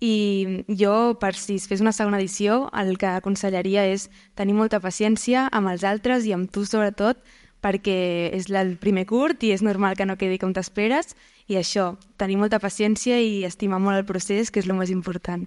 I 0.00 0.62
jo, 0.68 1.16
per 1.20 1.32
si 1.40 1.56
es 1.56 1.66
fes 1.68 1.80
una 1.80 1.94
segona 1.96 2.20
edició, 2.20 2.68
el 2.76 2.94
que 3.00 3.08
aconsellaria 3.08 3.88
és 3.88 4.06
tenir 4.36 4.54
molta 4.54 4.78
paciència 4.80 5.48
amb 5.48 5.72
els 5.72 5.82
altres 5.88 6.28
i 6.28 6.36
amb 6.36 6.52
tu 6.52 6.66
sobretot, 6.68 7.18
perquè 7.64 8.30
és 8.36 8.48
el 8.52 8.76
primer 8.80 9.06
curt 9.08 9.42
i 9.44 9.54
és 9.56 9.64
normal 9.64 9.96
que 9.96 10.06
no 10.08 10.20
quedi 10.20 10.38
com 10.40 10.54
t'esperes, 10.56 11.16
i 11.50 11.56
això, 11.58 11.94
tenir 12.20 12.38
molta 12.38 12.60
paciència 12.62 13.18
i 13.20 13.42
estimar 13.48 13.80
molt 13.82 13.98
el 13.98 14.06
procés, 14.08 14.50
que 14.50 14.62
és 14.62 14.68
el 14.68 14.76
més 14.78 14.92
important. 14.94 15.46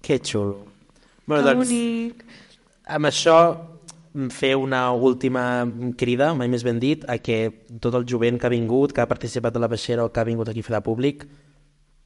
Que 0.00 0.18
xulo. 0.18 0.64
Bueno, 1.26 1.42
Que 1.44 1.50
doncs, 1.52 1.68
bonic. 1.68 2.24
amb 2.86 3.06
això 3.10 3.34
mm, 4.14 4.30
fer 4.32 4.54
una 4.56 4.90
última 4.92 5.66
crida, 5.98 6.32
mai 6.34 6.48
més 6.48 6.64
ben 6.64 6.78
dit, 6.80 7.04
a 7.08 7.18
que 7.18 7.66
tot 7.80 7.94
el 7.94 8.06
jovent 8.08 8.38
que 8.40 8.46
ha 8.48 8.54
vingut, 8.54 8.94
que 8.94 9.02
ha 9.02 9.10
participat 9.10 9.56
a 9.56 9.60
la 9.60 9.68
peixera 9.68 10.06
o 10.06 10.12
que 10.12 10.20
ha 10.20 10.24
vingut 10.24 10.48
aquí 10.48 10.60
a 10.60 10.68
fer 10.70 10.76
de 10.78 10.80
públic, 10.86 11.26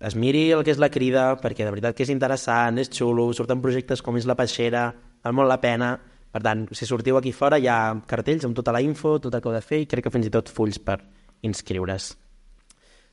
es 0.02 0.16
miri 0.18 0.50
el 0.50 0.64
que 0.66 0.72
és 0.74 0.80
la 0.82 0.90
crida, 0.90 1.36
perquè 1.38 1.62
de 1.62 1.70
veritat 1.70 1.94
que 1.94 2.02
és 2.02 2.10
interessant, 2.10 2.78
és 2.82 2.90
xulo, 2.90 3.28
surten 3.32 3.62
projectes 3.62 4.02
com 4.02 4.16
és 4.18 4.26
la 4.26 4.34
peixera, 4.34 4.88
val 5.22 5.36
molt 5.38 5.48
la 5.48 5.60
pena. 5.62 5.92
Per 6.32 6.40
tant, 6.42 6.66
si 6.72 6.86
sortiu 6.88 7.18
aquí 7.20 7.30
fora 7.30 7.58
hi 7.60 7.68
ha 7.68 7.94
cartells 8.08 8.44
amb 8.48 8.56
tota 8.56 8.72
la 8.72 8.80
info, 8.82 9.18
tot 9.20 9.34
el 9.36 9.40
que 9.40 9.48
heu 9.50 9.54
de 9.54 9.62
fer 9.62 9.82
i 9.84 9.86
crec 9.86 10.08
que 10.08 10.10
fins 10.10 10.26
i 10.26 10.32
tot 10.32 10.48
fulls 10.50 10.80
per 10.80 10.98
inscriure's. 11.42 12.16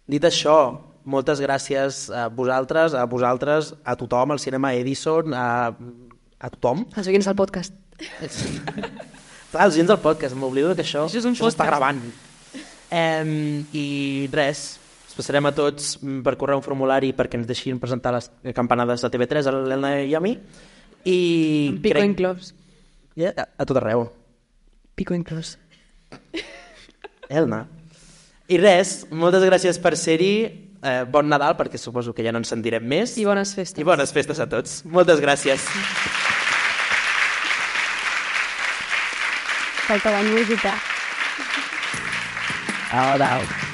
Dit 0.10 0.26
això, 0.26 0.56
moltes 1.10 1.42
gràcies 1.44 2.08
a 2.10 2.28
vosaltres, 2.34 2.96
a 2.98 3.04
vosaltres, 3.10 3.74
a 3.86 3.94
tothom, 4.00 4.34
al 4.34 4.42
cinema 4.42 4.74
Edison, 4.78 5.34
a, 5.38 5.70
a 5.70 6.50
tothom. 6.56 6.86
Els 6.98 7.10
oients 7.12 7.30
del 7.30 7.38
podcast. 7.38 7.76
Clar, 9.52 9.66
els 9.66 9.78
gens 9.78 9.90
del 9.90 10.02
podcast, 10.02 10.36
m'oblido 10.38 10.74
que 10.78 10.84
això, 10.86 11.06
Això 11.10 11.22
és 11.22 11.26
un 11.30 11.38
s'està 11.38 11.66
podcast. 11.66 11.70
gravant. 11.70 12.02
Eh, 12.90 13.66
I 13.78 13.86
res, 14.34 14.64
us 15.10 15.18
passarem 15.18 15.46
a 15.50 15.54
tots 15.58 15.96
per 16.26 16.36
correu 16.42 16.58
un 16.62 16.66
formulari 16.66 17.12
perquè 17.18 17.38
ens 17.38 17.50
deixin 17.50 17.78
presentar 17.82 18.14
les 18.18 18.30
campanades 18.58 19.02
de 19.06 19.10
TV3 19.14 19.50
a 19.50 19.54
l'Elna 19.58 19.92
i 20.06 20.14
a 20.18 20.22
mi. 20.22 20.36
I 21.06 21.20
Pico 21.82 22.02
inclòs. 22.06 22.54
Ja, 23.18 23.34
a, 23.34 23.46
a 23.62 23.66
tot 23.70 23.78
arreu. 23.82 24.08
Pico 24.98 25.14
inclòs. 25.18 25.56
Elna. 27.30 27.66
I 28.50 28.58
res, 28.58 29.04
moltes 29.12 29.46
gràcies 29.46 29.78
per 29.82 29.96
ser-hi. 30.00 30.34
Eh, 30.80 31.04
bon 31.12 31.28
Nadal, 31.28 31.58
perquè 31.60 31.78
suposo 31.78 32.16
que 32.16 32.24
ja 32.24 32.32
no 32.32 32.40
ens 32.42 32.50
sentirem 32.50 32.86
més. 32.88 33.18
I 33.20 33.28
bones 33.28 33.54
festes. 33.54 33.80
I 33.82 33.86
bones 33.86 34.16
festes 34.16 34.40
a 34.40 34.48
tots. 34.50 34.82
Moltes 34.90 35.22
gràcies. 35.22 35.68
falta 39.90 40.12
la 40.12 40.22
música. 40.22 40.74
Au, 42.92 43.22
au. 43.22 43.69